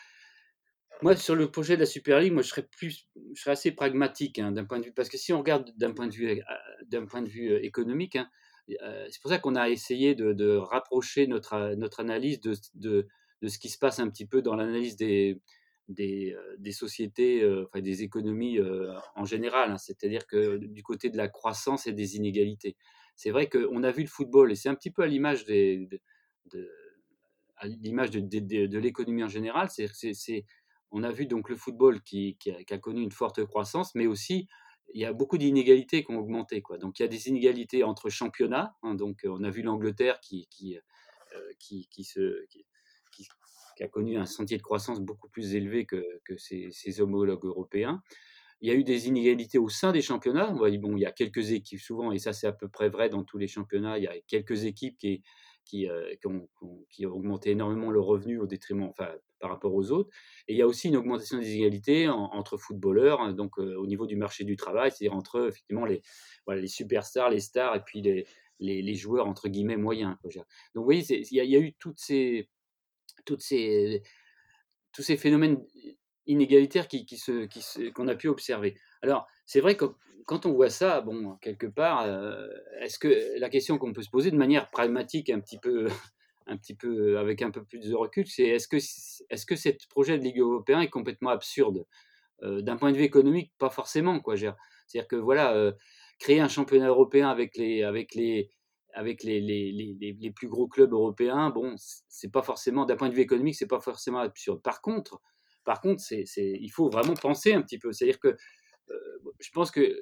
[1.02, 3.72] moi, sur le projet de la Super League, moi, je serais, plus, je serais assez
[3.72, 4.94] pragmatique hein, d'un point de vue.
[4.94, 6.42] Parce que si on regarde d'un point de vue,
[6.88, 8.30] d'un point de vue économique, hein,
[8.68, 13.08] c'est pour ça qu'on a essayé de, rapprocher notre, notre analyse de, de,
[13.48, 15.42] ce qui se passe un petit peu dans l'analyse des,
[15.90, 16.36] des,
[16.72, 18.60] sociétés, enfin des économies
[19.16, 19.76] en général.
[19.80, 22.78] C'est-à-dire que du côté de la croissance et des inégalités.
[23.16, 25.88] C'est vrai qu'on a vu le football, et c'est un petit peu à l'image de,
[27.64, 29.70] l'image de, de l'économie en général.
[29.70, 30.46] C'est
[30.94, 32.38] on a vu donc le football qui,
[32.70, 34.48] a, connu une forte croissance, mais aussi
[34.94, 36.62] il y a beaucoup d'inégalités qui ont augmenté.
[36.62, 36.78] Quoi.
[36.78, 38.76] Donc il y a des inégalités entre championnats.
[38.84, 42.46] Hein, donc on a vu l'Angleterre qui, qui, euh, qui, se,
[43.12, 43.28] qui,
[43.82, 48.04] a connu un sentier de croissance beaucoup plus élevé que, que ses, homologues européens.
[48.64, 50.50] Il y a eu des inégalités au sein des championnats.
[50.52, 53.26] Bon, il y a quelques équipes souvent, et ça c'est à peu près vrai dans
[53.26, 56.48] tous les championnats, il y a quelques équipes qui, euh, ont,
[57.08, 59.10] augmenté énormément le revenu au détriment, enfin,
[59.42, 60.10] par rapport aux autres.
[60.48, 63.86] Et il y a aussi une augmentation des inégalités entre footballeurs, hein, donc euh, au
[63.86, 66.02] niveau du marché du travail, c'est-à-dire entre effectivement les,
[66.68, 70.16] superstars, les stars, et puis les, joueurs entre guillemets moyens.
[70.24, 70.46] Donc
[70.76, 72.00] vous voyez, il y, a eu toutes
[73.26, 75.58] tous ces phénomènes
[76.28, 78.78] inégalitaires qui, qui qui qu'on a pu observer.
[79.02, 79.86] Alors, c'est vrai que
[80.26, 82.48] quand on voit ça, bon, quelque part, euh,
[82.80, 85.88] est-ce que la question qu'on peut se poser de manière pragmatique, un petit peu,
[86.48, 89.70] un petit peu avec un peu plus de recul, c'est est-ce que, est-ce que ce
[89.90, 91.86] projet de Ligue européenne est complètement absurde
[92.44, 94.22] euh, D'un point de vue économique, pas forcément.
[94.26, 95.72] C'est-à-dire que voilà, euh,
[96.20, 98.50] créer un championnat européen avec les, avec les,
[98.94, 103.10] avec les, les, les, les plus gros clubs européens, bon, c'est pas forcément, d'un point
[103.10, 104.62] de vue économique, c'est pas forcément absurde.
[104.62, 105.20] Par contre,
[105.64, 107.92] par contre, c'est, il faut vraiment penser un petit peu.
[107.92, 108.36] C'est-à-dire que
[109.40, 109.98] je pense que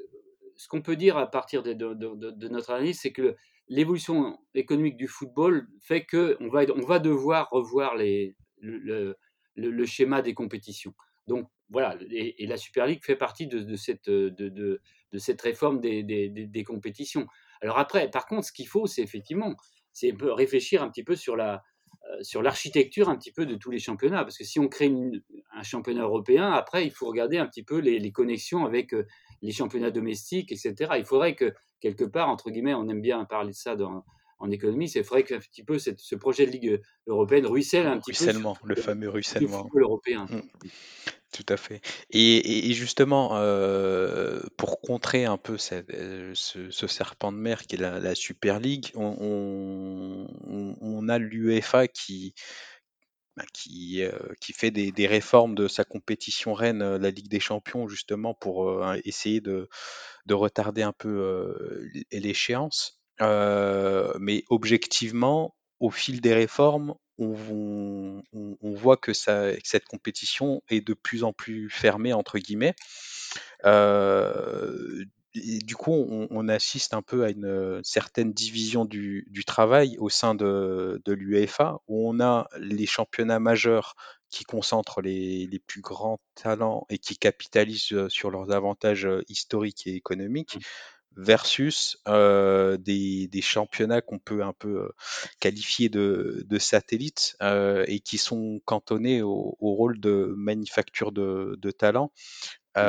[0.56, 3.36] ce qu'on peut dire à partir de, de, notre analyse, c'est que
[3.68, 9.18] l'évolution économique du football fait qu'on va, on va devoir revoir les, le,
[9.56, 10.94] le, schéma des compétitions.
[11.28, 14.82] Donc voilà, et, la Super League fait partie de, cette, de,
[15.18, 17.28] cette réforme des, des, des, compétitions.
[17.62, 19.56] Alors après, par contre, ce qu'il faut, c'est effectivement,
[19.94, 21.58] c'est réfléchir un petit peu sur la, euh,
[22.22, 24.24] sur l'architecture un petit peu de tous les championnats.
[24.24, 24.92] Parce que si on crée
[25.54, 29.06] un championnat européen, après, il faut regarder un petit peu les, connexions avec euh,
[29.42, 30.94] les championnats domestiques, etc.
[30.98, 34.06] Il faudrait que, quelque part, entre guillemets, on aime bien parler de ça dans,
[34.40, 38.12] en économie, c'est vrai qu'un petit peu ce projet de Ligue européenne ruisselle un petit
[38.12, 38.70] ruissellement, peu.
[38.70, 39.70] le fameux ruissellement.
[39.74, 40.26] Le européen.
[40.30, 40.68] Mmh.
[41.32, 41.82] Tout à fait.
[42.10, 48.16] Et, justement, euh, pour contrer un peu euh, ce, serpent de mer qui est la,
[48.16, 50.28] Super League, on,
[51.08, 52.34] a l'UEFA qui,
[53.38, 57.88] bah, qui, euh, qui fait des, réformes de sa compétition reine, la Ligue des Champions,
[57.88, 59.70] justement pour essayer de,
[60.26, 61.56] de, retarder un peu
[62.12, 63.00] l'échéance.
[63.22, 71.34] mais objectivement, au fil des réformes, on, voit que, cette compétition est de plus en
[71.34, 72.76] plus fermée, entre guillemets.
[73.66, 75.94] Euh, du coup,
[76.30, 82.10] on, assiste un peu à une certaine division du, travail au sein de, l'UEFA, où
[82.10, 83.96] on a les championnats majeurs
[84.30, 90.58] qui concentrent les, plus grands talents et qui capitalisent sur leurs avantages historiques et économiques.
[91.18, 94.92] Versus euh, des, championnats qu'on peut un peu
[95.40, 102.12] qualifier de, satellites euh, et qui sont cantonnés au, rôle de manufacture de, talent.
[102.78, 102.82] Mmh.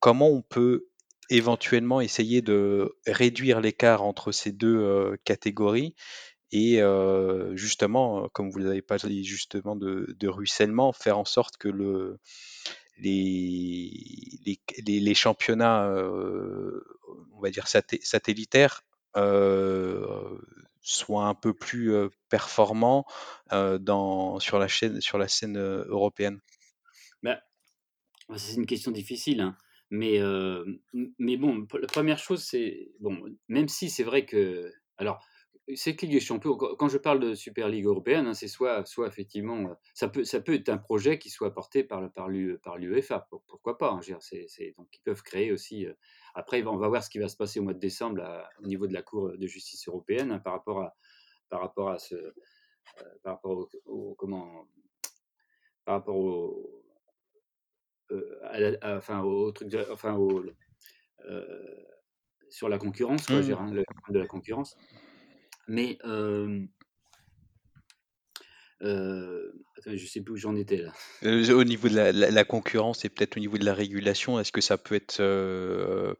[0.00, 0.86] Comment on peut
[1.30, 5.94] éventuellement essayer de réduire l'écart entre ces deux catégories
[6.50, 6.80] et
[7.54, 12.20] justement, comme vous n'avez pas dit justement de, de, ruissellement, faire en sorte que le,
[12.98, 13.90] les,
[14.44, 16.80] les, les, championnats, euh,
[17.32, 18.82] on va dire satellitaires,
[19.16, 20.38] euh,
[20.80, 23.06] soient un peu plus euh, performants
[23.50, 26.40] dans, sur, la chaîne, sur la scène européenne
[27.22, 27.40] bah,
[28.36, 29.40] C'est une question difficile.
[29.40, 29.56] Hein.
[29.90, 30.20] Mais,
[31.18, 35.24] mais bon, la première chose, c'est, bon, même si c'est vrai que, alors,
[35.74, 39.06] c'est Ligue des Champions, quand je parle de Super Ligue européenne, hein, c'est soit, soit
[39.06, 43.28] effectivement, euh, ça peut, ça peut être un projet qui soit porté par, par l'UEFA,
[43.46, 43.92] pourquoi pas.
[43.92, 44.00] Hein,
[44.76, 45.86] donc ils peuvent créer aussi.
[45.86, 45.94] Euh,
[46.34, 48.22] après, on va voir ce qui va se passer au mois de décembre
[48.62, 50.94] au niveau de la Cour de justice européenne hein, par rapport à,
[51.48, 52.32] par rapport à ce, euh,
[53.22, 54.68] par rapport au, comment,
[55.84, 56.84] par rapport au,
[58.82, 60.44] enfin, au truc enfin, au,
[62.50, 63.72] sur la concurrence, quoi, mmh.
[63.72, 64.76] le de la concurrence.
[65.68, 66.66] Mais euh,
[69.86, 70.92] je sais plus où j'en étais là.
[71.24, 74.60] Euh, au niveau de la, concurrence et peut-être au niveau de la régulation, est-ce que
[74.60, 76.14] ça peut être euh,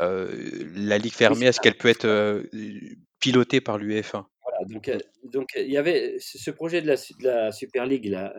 [0.00, 2.42] euh, la ligue fermée, est-ce qu'elle peut être
[3.20, 4.28] pilotée par l'UEFA?
[4.68, 4.90] Donc,
[5.24, 8.34] donc il y avait ce projet de la, Super League là,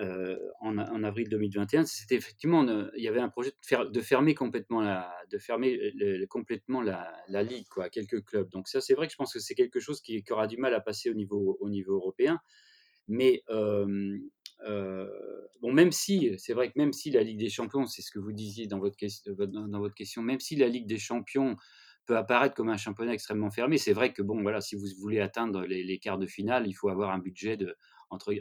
[0.61, 1.85] en, en, avril 2021.
[1.85, 5.77] C'était effectivement, il y avait un projet de, fermer complètement la, de fermer
[6.29, 8.49] complètement la, ligue quoi, quelques clubs.
[8.49, 10.73] Donc ça, c'est vrai que je pense que c'est quelque chose qui, aura du mal
[10.73, 12.39] à passer au niveau, au niveau européen.
[13.07, 18.11] Mais bon, même si, c'est vrai que même si la Ligue des Champions, c'est ce
[18.11, 21.55] que vous disiez dans votre question, même si la Ligue des Champions
[22.05, 25.19] peut apparaître comme un championnat extrêmement fermé, c'est vrai que bon, voilà, si vous voulez
[25.19, 27.75] atteindre les, quarts de finale, il faut avoir un budget de
[28.09, 28.33] entre,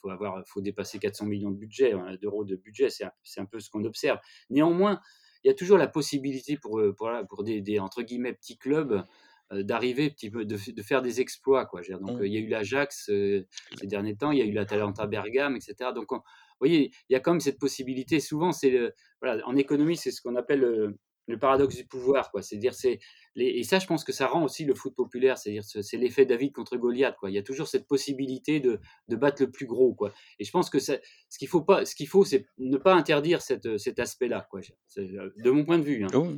[0.00, 3.44] faut avoir, faut dépasser 400 millions de budget, hein, d'euros de budget, c'est un, un,
[3.44, 4.18] peu ce qu'on observe.
[4.50, 5.00] Néanmoins,
[5.44, 9.04] il y a toujours la possibilité pour, pour, pour des, des, entre guillemets petits clubs
[9.52, 11.80] euh, d'arriver petit peu de, de, faire des exploits quoi.
[11.82, 12.20] Donc mmh.
[12.20, 13.46] euh, il y a eu l'Ajax euh,
[13.78, 16.20] ces derniers temps il y a eu l'Atalanta Bergame etc donc vous
[16.58, 18.18] voyez il y a quand même cette possibilité.
[18.18, 20.98] Souvent c'est voilà en économie c'est ce qu'on appelle le
[21.34, 22.42] paradoxe du pouvoir, quoi.
[22.42, 23.00] C'est dire, c'est
[23.38, 25.36] et ça, je pense que ça rend aussi le foot populaire.
[25.36, 27.30] C'est-à-dire, c'est l'effet David contre Goliath, quoi.
[27.30, 30.12] Il y a toujours cette possibilité de, de battre le plus gros, quoi.
[30.38, 30.96] Et je pense que ça,
[31.28, 34.60] ce qu'il faut pas, ce qu'il faut, c'est ne pas interdire cette, cet aspect-là, quoi.
[34.96, 36.08] De mon point de vue, hein.
[36.14, 36.28] oh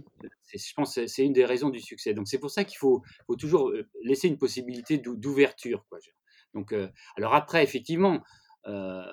[0.53, 2.15] je pense que c'est une des raisons du succès.
[2.15, 5.99] Donc c'est pour ça qu'il faut, faut toujours euh, laisser une possibilité d'ouverture, quoi.
[6.55, 8.23] Donc, euh, alors après, effectivement,
[8.67, 9.05] euh,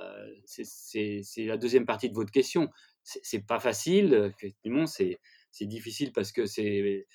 [0.46, 2.70] c'est la deuxième partie de votre question.
[3.04, 5.20] C'est pas facile, effectivement, c'est
[5.56, 7.06] c'est difficile parce que c'est,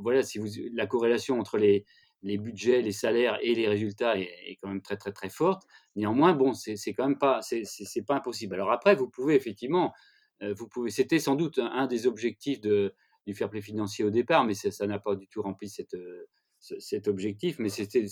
[0.00, 1.84] voilà, si vous, la corrélation entre les,
[2.22, 5.64] les budgets, les salaires et les résultats est, quand même très très très forte.
[5.96, 8.54] Néanmoins, bon, c'est, quand même pas, c'est, pas impossible.
[8.54, 9.92] Alors après, vous pouvez effectivement,
[10.40, 12.94] euh, vous pouvez, c'était sans doute un, des objectifs de,
[13.26, 15.96] du fair play financier au départ, mais ça n'a pas du tout rempli cette,
[16.60, 17.58] cet objectif.
[17.58, 18.06] Mais c'était,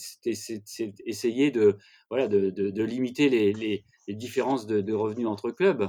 [1.06, 1.78] essayer de,
[2.10, 5.88] voilà, de, de, de limiter les, les, les différences de, revenus entre clubs.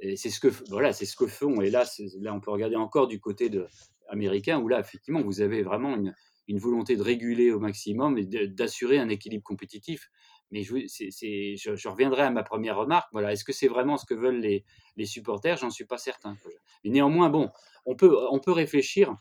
[0.00, 1.60] Et c'est ce que voilà, c'est ce que font.
[1.60, 1.84] Et là,
[2.20, 3.66] là, on peut regarder encore du côté de,
[4.10, 6.14] américain où là, effectivement, vous avez vraiment une,
[6.48, 10.10] une volonté de réguler au maximum et d'assurer un équilibre compétitif.
[10.50, 13.08] Mais je, je, reviendrai à ma première remarque.
[13.12, 14.64] Voilà, est-ce que c'est vraiment ce que veulent les,
[14.96, 15.56] les supporters?
[15.58, 16.36] J'en suis pas certain.
[16.82, 17.50] Mais néanmoins, bon,
[17.86, 19.16] on peut, on peut réfléchir.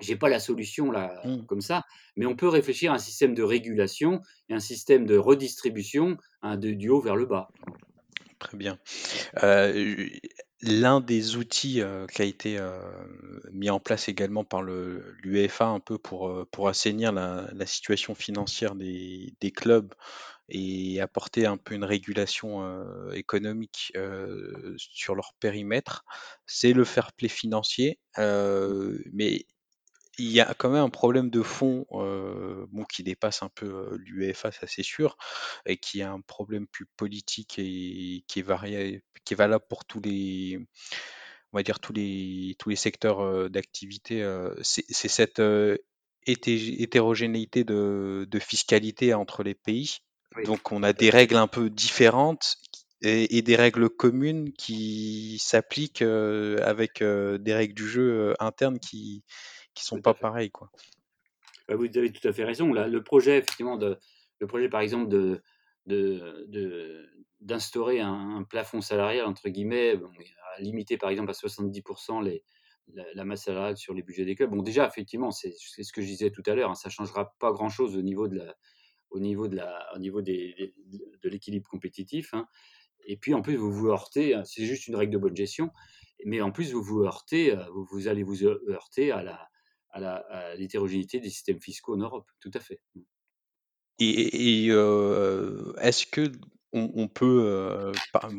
[0.00, 1.46] J'ai pas la solution là mmh.
[1.46, 1.84] comme ça,
[2.16, 6.56] mais on peut réfléchir à un système de régulation et un système de redistribution hein,
[6.56, 7.50] de, du haut vers le bas.
[8.42, 8.76] Très bien.
[9.44, 10.08] Euh,
[10.62, 12.76] l'un des outils euh, qui a été euh,
[13.52, 19.52] mis en place également par l'UEFA un peu pour, pour assainir la, situation financière des,
[19.54, 19.94] clubs
[20.48, 23.92] et apporter un peu une régulation économique
[24.76, 26.04] sur leur périmètre,
[26.44, 28.00] c'est le fair play financier.
[28.18, 29.46] mais
[30.18, 33.66] il y a quand même un problème de fond euh, bon, qui dépasse un peu
[33.66, 35.16] euh, l'UEFA, ça c'est sûr,
[35.66, 39.84] et qui est un problème plus politique et qui est, varié, qui est valable pour
[39.84, 40.58] tous les,
[41.52, 44.22] on va dire tous les, tous les secteurs euh, d'activité.
[44.62, 45.42] c'est cette
[46.26, 49.98] hétérogénéité de, de, fiscalité entre les pays.
[50.44, 52.56] Donc on a des règles un peu différentes
[53.02, 59.24] et, et des règles communes qui s'appliquent avec des règles du jeu internes qui
[59.74, 60.70] qui sont pas pareils, quoi.
[61.68, 62.72] Bah, vous avez tout à fait raison.
[62.72, 63.98] Là, le projet, effectivement, de,
[64.38, 65.42] le projet, par exemple, de,
[65.86, 67.08] de,
[67.40, 69.94] d'instaurer un, plafond salarial, entre guillemets,
[70.56, 72.42] à limiter, par exemple, à 70% les,
[73.14, 74.50] la, masse salariale sur les budgets des clubs.
[74.50, 77.52] Bon, déjà, effectivement, c'est, ce que je disais tout à l'heure, hein, ça changera pas
[77.52, 78.56] grand-chose au niveau de la,
[79.10, 80.74] au niveau de la, au niveau des,
[81.22, 82.34] de l'équilibre compétitif.
[82.34, 82.46] Hein.
[83.06, 85.70] Et puis, en plus, vous vous heurtez, hein, c'est juste une règle de bonne gestion,
[86.24, 89.48] mais en plus, vous vous heurtez, vous, vous allez vous heurter à la,
[89.92, 92.80] à l'hétérogénéité des systèmes fiscaux en Europe, tout à fait.
[93.98, 96.32] Et, euh, est-ce que
[96.74, 97.92] on, peut, euh,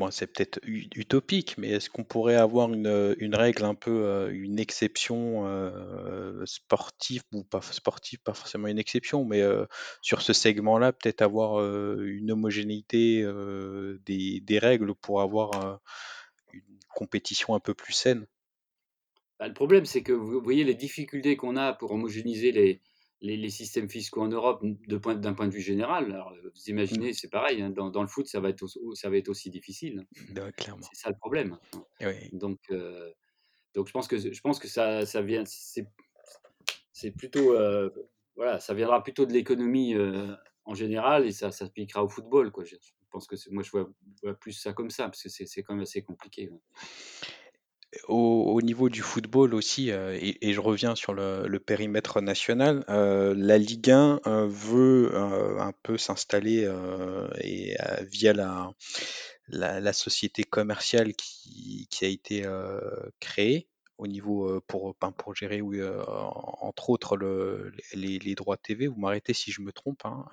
[0.10, 5.46] c'est peut-être utopique, mais est-ce qu'on pourrait avoir une, règle un peu, une exception
[6.46, 9.44] sportive ou pas sportive, pas forcément une exception, mais
[10.02, 13.24] sur ce segment-là, peut-être avoir une homogénéité
[14.04, 15.80] des, règles pour avoir
[16.54, 18.26] une compétition un peu plus saine?
[19.40, 22.82] Bah, le problème, c'est que vous voyez les difficultés qu'on a pour homogénéiser les,
[23.24, 26.12] les, systèmes fiscaux en Europe d'un point, point, de vue général.
[26.12, 27.14] Alors, vous imaginez, mmh.
[27.14, 28.66] c'est pareil, hein, dans, le foot, ça va être,
[28.96, 30.06] ça va être aussi difficile.
[30.82, 31.58] C'est ça le problème.
[32.34, 33.12] Donc, euh,
[33.74, 37.90] donc je pense que, je pense que ça, ça vient, c'est plutôt, euh,
[38.36, 42.52] voilà, ça viendra plutôt de l'économie euh, en général et ça s'appliquera au football.
[42.52, 42.66] Quoi.
[42.66, 42.76] Je
[43.10, 43.90] pense que moi, je vois,
[44.40, 46.52] plus ça comme ça, parce que c'est quand même assez compliqué.
[48.08, 53.58] Au, niveau du football aussi, euh, et, je reviens sur le, périmètre national, euh, la
[53.58, 56.70] Ligue 1 euh, veut un peu s'installer
[57.42, 58.72] et via la,
[59.48, 62.46] la, société commerciale qui, a été
[63.20, 63.68] créée
[63.98, 65.80] au niveau pour, ben, pour gérer oui,
[66.62, 68.88] entre autres le, les, droits TV.
[68.88, 70.02] Vous m'arrêtez si je me trompe.
[70.06, 70.26] Hein,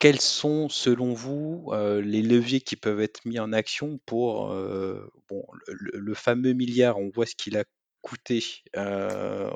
[0.00, 5.12] quels sont, selon vous, euh, les leviers qui peuvent être mis en action pour euh,
[5.28, 7.64] bon, le, fameux milliard, on voit ce qu'il a
[8.00, 8.42] coûté
[8.78, 9.50] euh,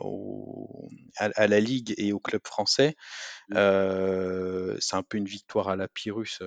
[1.16, 2.94] à, la Ligue et au club français.
[3.48, 3.56] Mmh.
[4.80, 6.38] c'est un peu une victoire à la Pyrrhus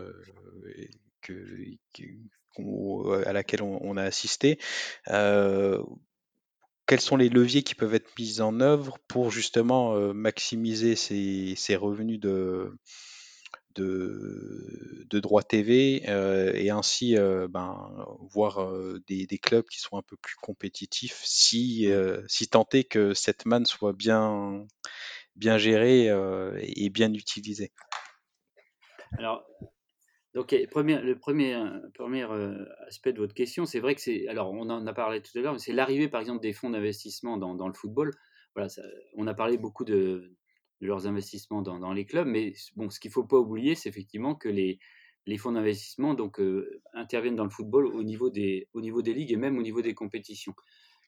[3.26, 4.60] à laquelle on, a assisté.
[5.08, 12.20] quels sont les leviers qui peuvent être mis en œuvre pour justement maximiser ces revenus
[12.20, 12.78] de,
[13.78, 17.89] de, droits TV euh, et ainsi euh, ben,
[18.32, 21.89] voir euh, des, clubs qui sont un peu plus compétitifs si,
[22.28, 24.65] si tant est que cette manne soit bien,
[25.36, 26.07] bien gérée
[26.61, 27.71] et bien utilisée.
[29.17, 29.45] Alors,
[30.34, 31.57] donc, premier, le premier,
[31.93, 32.28] premier
[32.88, 34.28] aspect de votre question, c'est vrai que c'est.
[34.28, 37.38] Alors, on en a parlé tout à l'heure, c'est l'arrivée, par exemple, des fonds d'investissement
[37.38, 38.11] dans, dans, le football.
[38.55, 38.69] Voilà,
[39.15, 40.36] on a parlé beaucoup de,
[40.82, 42.28] leurs investissements dans, les clubs.
[42.28, 44.80] Mais bon, ce qu'il ne faut pas oublier, c'est effectivement que les,
[45.25, 49.13] les fonds d'investissement donc, euh, interviennent dans le football au niveau, des, au niveau des
[49.13, 50.55] ligues et même au niveau des compétitions.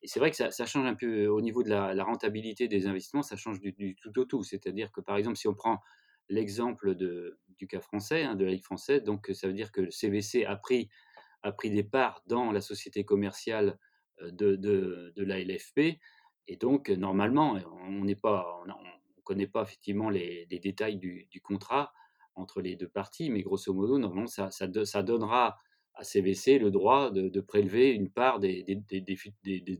[0.01, 2.87] Et c'est vrai que ça, change un peu euh, au niveau de la, rentabilité des
[2.87, 4.43] investissements, ça change du, tout au tout.
[4.43, 5.79] C'est-à-dire que par exemple, si on prend
[6.29, 9.91] l'exemple du cas français, hein, de la Ligue française, donc ça veut dire que le
[9.91, 10.89] CVC a pris,
[11.43, 13.77] a pris des parts dans la société commerciale
[14.21, 15.99] euh, de, de, de la LFP.
[16.47, 18.63] Et donc, normalement, on n'est pas,
[19.29, 21.93] connaît pas effectivement les, détails du, contrat
[22.33, 25.55] entre les deux parties, mais grosso modo, normalement, ça, donnera
[25.93, 28.65] à CVC le droit de, prélever une part des,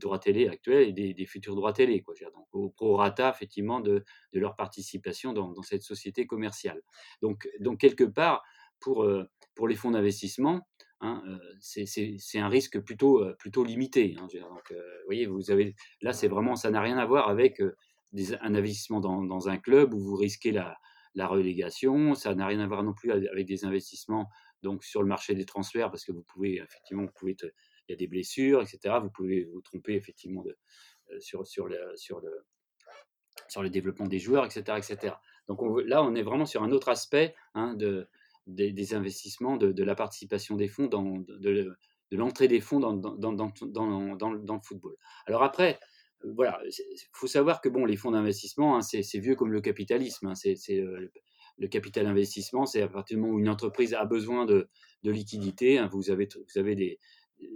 [0.00, 2.14] droits télé actuels et des, futurs droits télé, quoi.
[2.32, 6.80] Donc, au prorata, effectivement, de, leur participation dans, cette société commerciale.
[7.20, 7.48] Donc,
[7.80, 8.44] quelque part,
[8.78, 9.24] pour, euh,
[9.56, 10.60] pour les fonds d'investissement,
[11.00, 14.16] hein, euh, c'est un risque plutôt, euh, limité.
[14.16, 17.60] Hein, vous voyez, là, ça n'a rien à voir avec
[18.40, 20.78] un investissement dans, un club où vous risquez la,
[21.16, 22.14] relégation.
[22.14, 24.28] Ça n'a rien à voir non plus avec des investissements
[24.62, 27.92] donc sur le marché des transferts parce que vous pouvez effectivement vous pouvez il y
[27.94, 28.98] a des blessures etc.
[29.02, 32.30] Vous pouvez vous tromper effectivement euh, sur sur le sur le
[33.48, 35.14] sur le développement des joueurs etc etc.
[35.48, 38.06] Donc là on est vraiment sur un autre aspect hein, de
[38.46, 41.76] des, investissements, de, la participation des fonds, dans, de,
[42.10, 44.96] l'entrée des fonds dans, dans, le football.
[45.26, 45.78] Alors après,
[46.24, 50.26] voilà, il faut savoir que bon, les fonds d'investissement, hein, c'est vieux comme le capitalisme.
[50.26, 50.56] Hein, c'est
[51.58, 54.68] le capital investissement, c'est à partir du moment où une entreprise a besoin de,
[55.02, 56.98] de liquidité, hein, vous avez, vous avez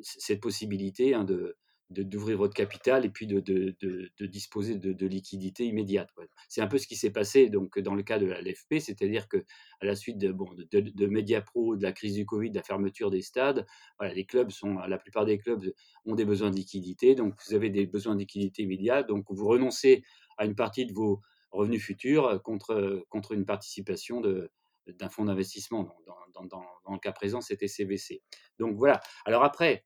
[0.03, 1.57] cette possibilité de,
[1.91, 6.11] d'ouvrir votre capital et puis de, de, de disposer de, liquidités immédiates.
[6.49, 9.29] C'est un peu ce qui s'est passé donc dans le cas de la LFP, c'est-à-dire
[9.29, 9.45] que
[9.81, 13.11] à la suite de, bon, de, Mediapro, de la crise du Covid, de la fermeture
[13.11, 13.67] des stades,
[13.99, 15.73] voilà, les clubs sont, la plupart des clubs
[16.07, 19.47] ont des besoins de liquidité, donc vous avez des besoins de liquidité immédiats, donc vous
[19.47, 20.03] renoncez
[20.39, 21.21] à une partie de vos
[21.51, 25.85] revenus futurs contre, contre une participation d'un fonds d'investissement.
[26.07, 26.47] Dans, dans,
[26.85, 28.23] dans, le cas présent, c'était CVC.
[28.59, 29.01] Donc voilà.
[29.25, 29.85] Alors après,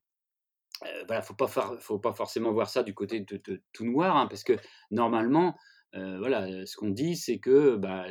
[0.84, 4.26] euh, voilà, faut pas faut pas forcément voir ça du côté de, tout noir, hein,
[4.26, 4.54] parce que
[4.90, 5.56] normalement,
[5.92, 8.06] voilà, ce qu'on dit, c'est que bah,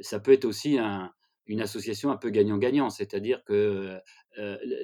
[0.00, 0.78] ça peut être aussi
[1.46, 4.00] une association un peu gagnant-gagnant, c'est-à-dire que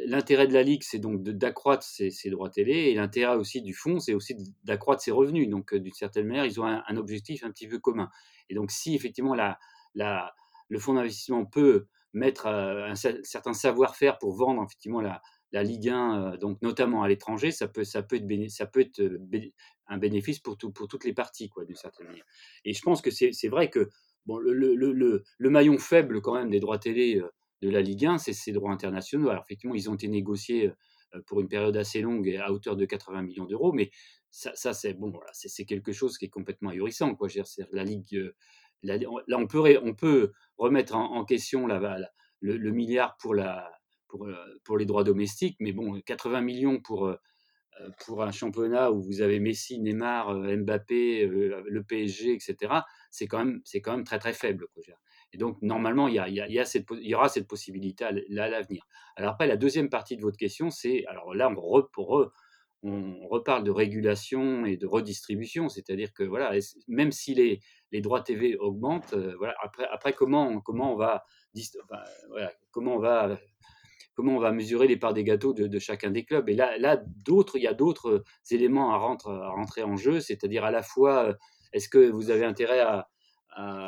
[0.07, 3.99] l'intérêt de la ligue, c'est donc d'accroître ses, droits télé, et l'intérêt aussi du fonds,
[3.99, 5.49] c'est aussi d'accroître ses revenus.
[5.49, 8.11] Donc, d'une certaine manière, ils ont un, objectif un petit peu commun.
[8.51, 9.59] Et donc, si effectivement la,
[10.69, 15.23] le fonds d'investissement peut mettre un certain savoir-faire pour vendre effectivement la,
[15.53, 19.51] la Ligue 1, euh, donc notamment à l'étranger, ça peut, peut être, être euh,
[19.89, 22.25] un bénéfice pour, tout, pour toutes les parties, quoi, d'une certaine manière.
[22.65, 23.89] Et je pense que c'est vrai que
[24.27, 27.29] le, maillon faible quand même des droits télé euh,
[27.63, 29.29] de la Ligue 1, c'est ces droits internationaux.
[29.29, 30.71] Alors effectivement, ils ont été négociés
[31.27, 33.91] pour une période assez longue à hauteur de 80 millions d'euros, mais
[34.31, 37.17] ça, c'est bon, c'est quelque chose qui est complètement ahurissant.
[37.17, 37.29] Quoi.
[37.73, 38.33] La Ligue,
[38.85, 38.97] là,
[39.37, 42.07] on peut, remettre en, question le,
[42.41, 43.80] le, milliard pour la,
[44.11, 44.35] pour, euh,
[44.65, 47.17] pour les droits domestiques, mais bon, 80 millions pour, euh,
[47.81, 52.75] euh, pour un championnat où vous avez Messi, Neymar, Mbappé, le PSG, etc.,
[53.11, 54.67] c'est quand, même, quand même très très faible.
[55.33, 58.11] Et donc, normalement, il y, a, il, y a il y aura cette possibilité à,
[58.13, 58.83] l'avenir.
[59.17, 62.29] Alors après, la deuxième partie de votre question, c'est, alors là, on,
[62.83, 66.53] on reparle de régulation et de redistribution, c'est-à-dire que voilà,
[66.89, 67.61] même si les,
[67.93, 71.25] les droits TV augmentent, voilà, après, après comment, comment on va,
[72.73, 73.39] comment on va
[74.21, 76.47] comment on va mesurer les parts des gâteaux de, chacun des clubs.
[76.51, 80.71] Et là, là d'autres, il y a d'autres éléments à, rentrer en jeu, c'est-à-dire à
[80.71, 81.35] la fois,
[81.73, 83.09] est-ce que vous avez intérêt à,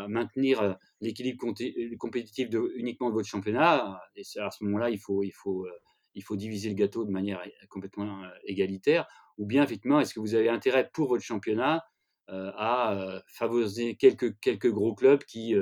[0.09, 4.01] maintenir euh, l'équilibre euh, compétitif uniquement de votre championnat?
[4.17, 5.71] Et à ce moment-là, il faut, il, faut, euh,
[6.15, 9.07] il faut diviser le gâteau de manière complètement égalitaire.
[9.37, 11.85] Ou bien, effectivement, est-ce que vous avez intérêt pour votre championnat
[12.29, 15.55] à favoriser quelques gros clubs qui,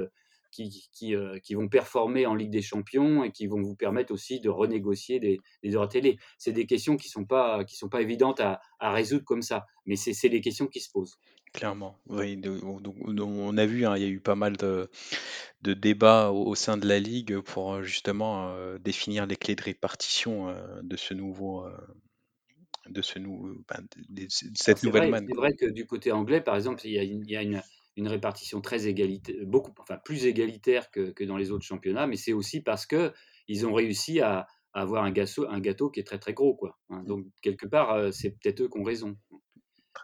[0.50, 4.40] qui, qui, qui, vont performer en Ligue des Champions et qui vont vous permettre aussi
[4.40, 6.18] de renégocier des, des heures télé.
[6.38, 9.42] C'est des questions qui ne sont, pas, qui sont pas évidentes à, à résoudre comme
[9.42, 11.18] ça, mais c'est les questions qui se posent.
[11.52, 14.88] Clairement, oui, on a vu, hein, il y a eu pas mal de,
[15.62, 19.62] de débats au, sein de la ligue pour euh, justement euh, définir les clés de
[19.62, 21.66] répartition euh, de ce nouveau,
[22.88, 23.84] de ce nouveau, ben,
[24.54, 25.26] cette nouvelle manne.
[25.28, 27.42] C'est vrai que du côté anglais, par exemple, il y a une, il y a
[27.42, 27.60] une,
[28.00, 32.16] une répartition très égalitaire, beaucoup, enfin plus égalitaire que, que dans les autres championnats, mais
[32.16, 33.12] c'est aussi parce que
[33.46, 36.54] ils ont réussi à, à avoir un gâteau, un gâteau qui est très très gros,
[36.54, 36.78] quoi.
[36.88, 37.02] Hein.
[37.04, 39.16] Donc quelque part, c'est peut-être eux qui ont raison.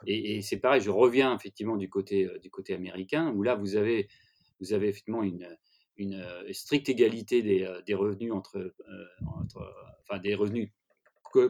[0.07, 3.76] Et, c'est pareil, je reviens effectivement du côté, euh, du côté américain, où là, vous
[3.76, 4.09] avez,
[4.61, 5.49] vous avez effectivement une,
[5.97, 8.74] une euh, stricte égalité des, euh, des revenus entre,
[9.26, 10.70] entre, enfin des revenus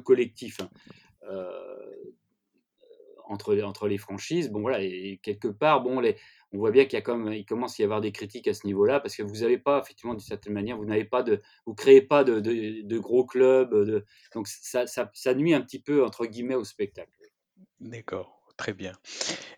[0.04, 0.70] collectifs hein,
[3.28, 4.50] entre, entre les franchises.
[4.50, 6.16] Bon voilà, et quelque part, bon, les,
[6.52, 8.54] on voit bien qu'il y a comme, il commence à y avoir des critiques à
[8.54, 11.42] ce niveau-là, parce que vous n'avez pas, effectivement, d'une certaine manière, vous n'avez pas de,
[11.66, 16.54] vous créez pas de, gros clubs, de, donc ça, nuit un petit peu entre guillemets
[16.54, 17.10] au spectacle.
[17.80, 18.35] D'accord.
[18.56, 18.92] Très bien.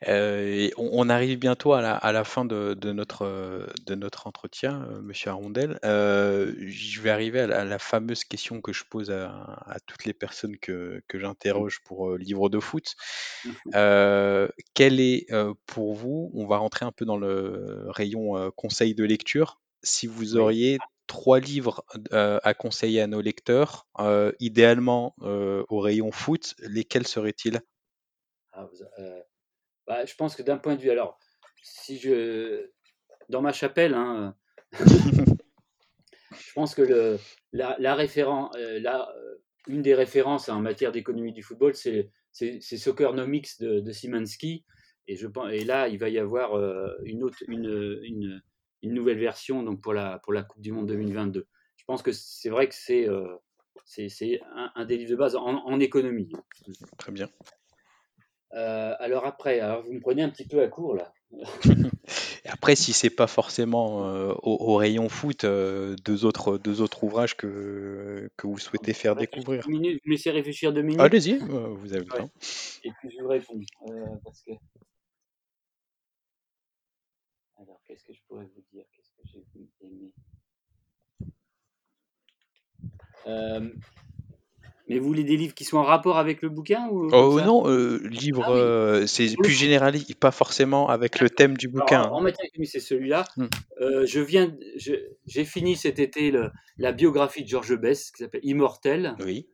[0.09, 5.79] Euh, on, arrive bientôt à la, fin de, notre, de notre entretien, euh, Monsieur Arondel.
[5.85, 10.59] Euh, je vais arriver à la, fameuse question que je pose à, toutes les personnes
[10.59, 12.97] que, j'interroge pour Livre de foot.
[14.75, 15.27] quel est
[15.67, 20.37] pour vous, on va rentrer un peu dans le rayon conseil de lecture, si vous
[20.37, 23.87] auriez trois livres à conseiller à nos lecteurs,
[24.41, 27.61] idéalement au rayon foot, lesquels seraient-ils?
[28.59, 29.21] Ah, euh,
[29.87, 31.19] bah, je pense que d'un point de vue, alors,
[31.63, 32.71] si je,
[33.29, 34.35] dans ma chapelle, hein,
[34.73, 37.19] je pense que
[37.53, 39.15] la, la, euh, la
[39.69, 42.11] une des références en matière d'économie du football, c'est
[42.61, 44.65] Soccernomics de, de Simansky.
[45.07, 48.43] Et, je, et là, il va y avoir euh, une, autre, une,
[48.83, 51.47] une, nouvelle version donc pour, la, pour la Coupe du Monde 2022.
[51.77, 55.81] Je pense que c'est vrai que c'est un, un, des livres de base en, en
[55.81, 56.31] économie.
[56.99, 57.29] Très bien.
[58.55, 61.13] Euh, alors après, alors vous me prenez un petit peu à court là.
[62.47, 67.37] après, si c'est pas forcément euh, au, rayon foot, euh, deux, autres, deux autres ouvrages
[67.37, 69.69] que, que vous souhaitez faire découvrir.
[69.69, 71.01] Minutes, je me laissez réfléchir deux minutes.
[71.01, 72.31] Allez-y, vous avez le temps.
[72.85, 73.61] Et puis je vous réponds.
[74.25, 74.53] parce que...
[77.61, 78.85] Alors, qu'est-ce que je pourrais vous dire?
[78.93, 79.45] Qu'est-ce que j'ai
[79.87, 80.13] aimé?
[84.89, 87.69] Mais vous voulez des livres qui sont en rapport avec le bouquin ou Oh non,
[87.69, 92.03] euh, livre, ah euh, c'est plus général, pas forcément avec le thème du bouquin.
[92.05, 93.25] en matière c'est celui-là.
[93.37, 93.47] Mmh.
[93.81, 94.57] Euh, je viens,
[95.27, 99.49] j'ai fini cet été le, la biographie de Georges Best qui s'appelle Immortel Oui.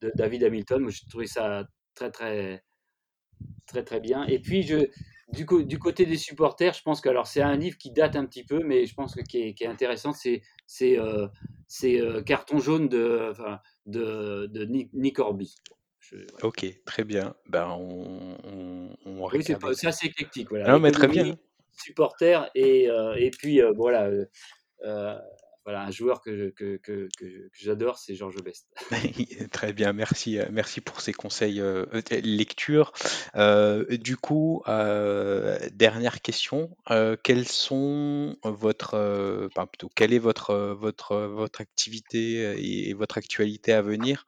[0.00, 0.82] de David Hamilton.
[0.82, 1.64] Moi, j'ai trouvé ça
[1.94, 2.64] très très
[3.66, 4.24] très très bien.
[4.26, 4.88] Et puis je,
[5.32, 8.26] du, du côté des supporters, je pense que alors c'est un livre qui date un
[8.26, 10.98] petit peu, mais je pense que qui est, qui est intéressant, c'est c'est
[12.26, 13.32] Carton jaune de
[13.90, 15.54] de, de Nick, Orby.
[16.42, 17.34] Ok, très bien.
[17.46, 18.36] Ben, on,
[19.04, 20.48] on, oui, c'est assez éclectique.
[20.50, 20.72] Voilà.
[20.72, 21.36] Non, mais très bien.
[21.72, 24.10] Supporter et, euh, et puis euh, voilà,
[24.84, 25.18] euh,
[25.70, 28.66] voilà, un joueur que, que, que, que j'adore, c'est Georges Best.
[29.52, 31.62] Très bien, merci, merci pour ces conseils
[32.22, 32.92] lecture.
[33.90, 36.76] du coup, dernière question,
[37.22, 44.26] quelles sont votre, plutôt, quelle est votre, votre, votre activité et, votre actualité à venir?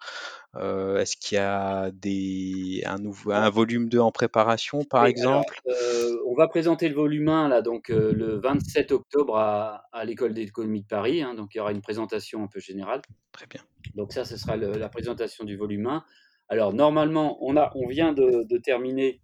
[0.56, 5.60] Euh, est-ce qu'il y a des, un, nouveau, un volume 2 en préparation, par exemple?
[5.66, 10.04] euh, On va présenter le volume 1 là, donc, euh, le 27 octobre à, à
[10.04, 11.22] l'École d'économie de Paris.
[11.22, 13.00] Hein, donc il y aura une présentation un peu générale.
[13.32, 13.62] Très bien.
[13.94, 16.04] Donc ça, ce sera la présentation du volume 1.
[16.48, 19.20] Alors normalement, on, a, on vient de, de terminer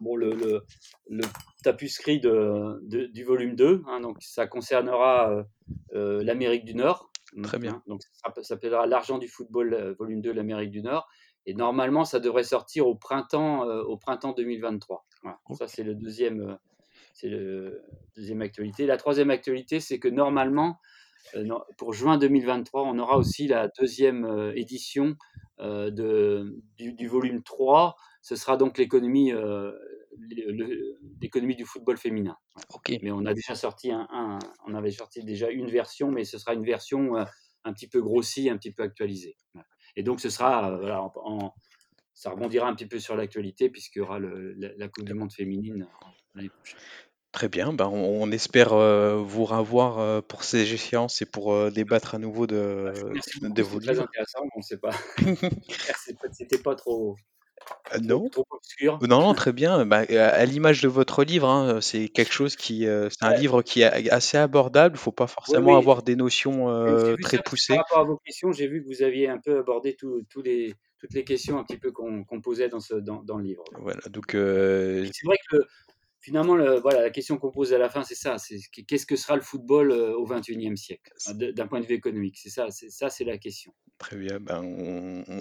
[0.00, 0.64] bon, le, le,
[1.08, 1.24] le
[1.64, 3.84] tapuscrit de, de, du volume 2.
[3.88, 5.44] Hein, donc ça concernera
[5.92, 7.10] l'Amérique du Nord.
[7.42, 7.82] Très bien.
[7.86, 11.08] Donc ça s'appellera L'argent du football, volume 2, l'Amérique du Nord.
[11.46, 15.06] Et normalement, ça devrait sortir au printemps, euh, au printemps 2023.
[15.56, 16.54] Ça, c'est le deuxième, euh,
[17.14, 17.82] c'est le
[18.16, 18.86] deuxième actualité.
[18.86, 20.80] La troisième actualité, c'est que normalement,
[21.76, 25.16] pour juin 2023, on aura aussi la deuxième édition
[25.58, 27.96] de, du, volume 3.
[28.22, 29.32] Ce sera donc l'économie
[31.20, 32.36] l'économie du football féminin.
[32.74, 32.98] Okay.
[33.02, 36.54] Mais on a déjà sorti un, on avait sorti déjà une version, mais ce sera
[36.54, 37.24] une version euh,
[37.64, 39.36] un petit peu grossi, un petit peu actualisé.
[39.54, 39.66] Voilà.
[39.96, 41.54] Et donc ce sera, euh, voilà, en, en-
[42.14, 45.14] ça rebondira un petit peu sur l'actualité puisqu'il y aura le- la, la Coupe du
[45.14, 46.80] Monde féminine en- l'année prochaine.
[47.32, 51.52] Très bien, ben, on, on espère euh, vous revoir euh, pour ces échéances et pour
[51.52, 54.40] euh, débattre à nouveau de, remercie de vos c'était très intéressant.
[54.56, 54.90] J'espère
[55.92, 57.35] que c'est pas- c'était pas trop, Euh,
[57.98, 59.02] trop, non, trop obscur.
[59.02, 59.86] non, non, très bien.
[59.86, 63.34] Bah, à l'image de votre livre, hein, c'est quelque chose qui, euh, c'est un Ouais,
[63.34, 64.96] livre qui est assez abordable.
[64.96, 67.78] Il faut pas forcément oui, avoir des notions euh, très ça que par poussées.
[67.78, 69.96] rapport à vos questions, j'ai vu que vous aviez un peu abordé
[70.44, 73.44] les, toutes les questions un petit peu qu'on qu'on posait dans, ce, dans, dans le
[73.44, 73.64] livre.
[73.78, 75.66] Voilà, donc euh, c'est vrai que le-
[76.26, 78.36] finalement, le- voilà, la question qu'on pose à la fin, c'est ça.
[78.36, 78.58] C'est
[78.88, 81.12] qu'est-ce que sera le football euh, au XXIe siècle,
[81.54, 82.36] d'un point de vue économique.
[82.36, 83.72] C'est ça, c'est ça, c'est la question.
[83.98, 84.60] Très bien, ben,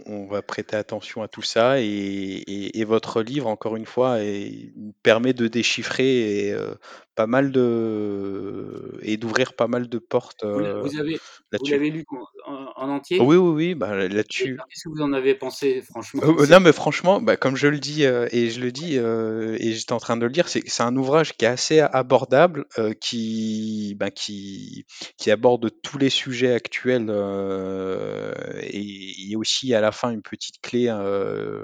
[0.05, 4.21] on, va prêter attention à tout ça et, et- et votre livre, encore une fois,
[4.23, 4.71] est-
[5.01, 6.75] permet de déchiffrer et, euh,
[7.15, 12.05] pas mal de et d'ouvrir pas mal de portes euh, vous l'avez lu
[12.45, 13.19] en, en- en entier?
[13.19, 14.57] Oui, oui, oui, Et là-dessus.
[14.69, 16.21] qu'est-ce que vous en avez pensé, franchement?
[16.23, 19.73] Euh, euh, non, mais franchement, bah, comme je le dis et je le dis et
[19.73, 22.93] j'étais en train de le lire, c'est c'est un ouvrage qui est assez abordable, euh,
[22.93, 24.85] qui, bah, qui,
[25.17, 30.87] qui aborde tous les sujets actuels euh, et aussi à la fin une petite clé
[30.89, 31.63] euh,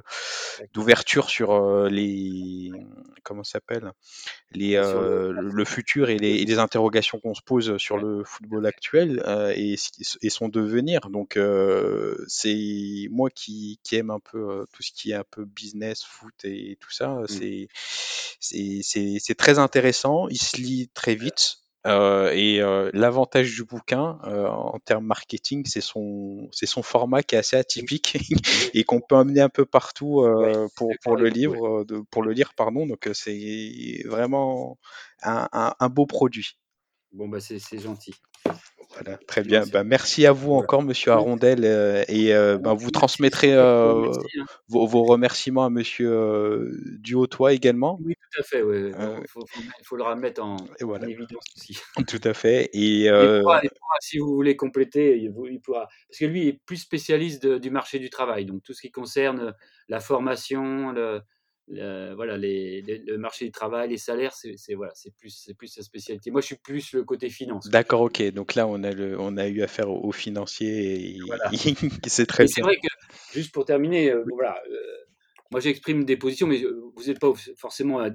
[0.74, 2.72] d'ouverture sur les
[3.24, 3.91] comment s'appelle?
[4.53, 8.66] Les, le, le futur et les, et les interrogations qu'on se pose sur le football
[8.66, 9.22] actuel
[9.55, 9.76] et,
[10.30, 11.09] son devenir.
[11.09, 11.38] Donc,
[12.28, 16.34] c'est moi qui, qui aime un peu tout ce qui est un peu business, foot
[16.43, 17.09] et, tout ça.
[17.09, 17.28] Mm.
[17.28, 17.68] C'est
[18.41, 20.28] c'est c'est- très intéressant.
[20.30, 21.58] Il se lit très vite.
[21.88, 27.24] euh, et euh, l'avantage du bouquin euh, en termes marketing, c'est son, c'est son format
[27.24, 28.18] qui est assez atypique
[28.76, 32.34] et qu'on peut emmener un peu partout Ouais, pour, pour le livre, de, pour le
[32.34, 32.86] lire, pardon.
[32.86, 34.78] Donc c'est vraiment
[35.24, 36.60] un, un- un beau produit.
[37.14, 38.14] Bon, bah, c'est c'est gentil.
[39.04, 39.64] Voilà, très bien.
[39.84, 44.45] merci à vous encore, Monsieur Arondel, euh, et euh, ben, vous transmettrez euh, hein.
[44.68, 47.99] vos, vos remerciements à Monsieur Duhautois également.
[48.04, 48.62] Oui, tout à fait.
[48.62, 48.91] Ouais.
[48.91, 50.58] Il faut, faut, faut le remettre en,
[51.04, 51.80] évidence aussi.
[52.08, 52.70] tout à fait.
[52.74, 55.88] Et il pourra, il pourra, si vous voulez compléter, il, il pourra.
[56.08, 58.91] Parce que lui est plus spécialiste de- du marché du travail, donc tout ce qui
[58.91, 59.54] concerne
[59.88, 61.22] la formation, le,
[61.72, 65.53] le- voilà, les, les- le marché du travail, les salaires, c'est voilà, c'est plus, c'est
[65.53, 66.30] plus sa spécialité.
[66.32, 68.22] Moi, je suis plus le côté finance, d'accord, ok.
[68.32, 71.49] Donc là, on a le, on a eu affaire aux, aux financiers, Voilà.
[71.53, 72.88] et c'est très c'est vrai que,
[73.34, 74.76] juste pour terminer, euh, voilà, euh,
[75.51, 78.09] moi j'exprime des positions, mais euh, vous n'êtes pas forcément euh,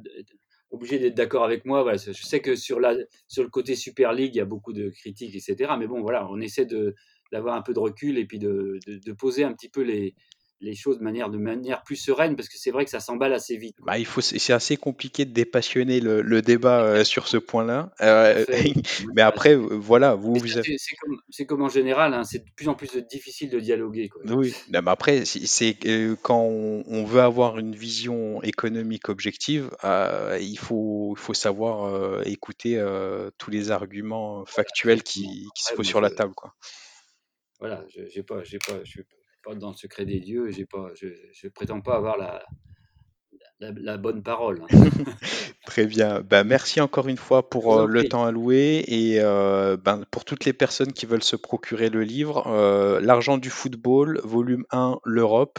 [0.70, 1.82] obligé d'être d'accord avec moi.
[1.82, 2.94] Voilà, je sais que sur, la,
[3.28, 5.72] sur le côté Super League, il y a beaucoup de critiques, etc.
[5.78, 6.94] Mais bon, voilà, on essaie de,
[7.32, 10.14] d'avoir un peu de recul et puis de, de, de poser un petit peu les,
[10.60, 13.34] les choses de manière, de manière plus sereine, parce que c'est vrai que ça s'emballe
[13.34, 13.76] assez vite.
[13.82, 17.92] Bah, il faut, c'est assez compliqué de dépassionner le, le débat euh, sur ce point-là.
[18.00, 18.44] Euh,
[19.14, 20.76] mais après, voilà, vous, avez
[21.30, 24.08] c'est, comme, en général, hein, c'est de plus en plus difficile de dialoguer.
[24.08, 24.22] Quoi.
[24.34, 29.70] Oui, non, mais après, c'est euh, quand on, on veut avoir une vision économique objective,
[29.84, 32.82] il faut, savoir écouter
[33.36, 36.54] tous les arguments factuels qui, se posent sur la table, quoi.
[37.60, 39.02] voilà, je j'ai pas, j'ai pas, je suis
[39.46, 42.44] pas dans le secret des dieux, j'ai pas, je, je prétends pas avoir la,
[43.60, 44.62] la, la bonne parole.
[44.62, 44.90] hein.
[45.66, 46.20] Très bien.
[46.20, 50.44] Ben, merci encore une fois pour euh, le temps alloué et euh, ben, pour toutes
[50.44, 55.58] les personnes qui veulent se procurer le livre, euh, L'argent du football, volume 1, l'Europe,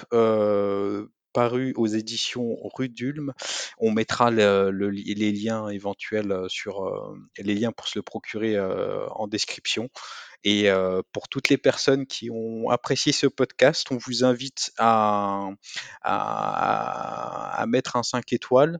[1.76, 3.34] aux éditions Rue d'Ulm.
[3.78, 9.08] On mettra les liens éventuels euh, sur euh, les liens pour se le procurer euh,
[9.10, 9.90] en description.
[10.44, 10.70] Et
[11.12, 15.50] pour toutes les personnes qui ont apprécié ce podcast, on vous invite à,
[16.04, 18.78] à, mettre un 5 étoiles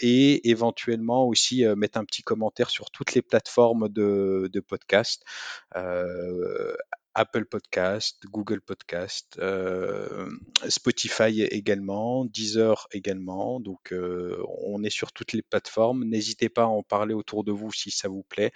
[0.00, 5.22] et éventuellement aussi mettre un petit commentaire sur toutes les plateformes de, de podcast.
[7.16, 10.28] Apple Podcast, Google Podcast, euh,
[10.68, 13.58] Spotify également, Deezer également.
[13.58, 16.04] Donc, euh, on est sur toutes les plateformes.
[16.04, 18.52] N'hésitez pas à en parler autour de vous si ça vous plaît.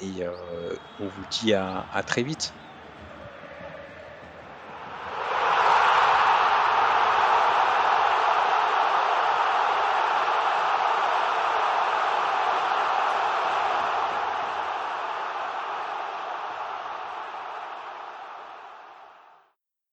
[0.00, 2.52] Et euh, on vous dit à, à très vite.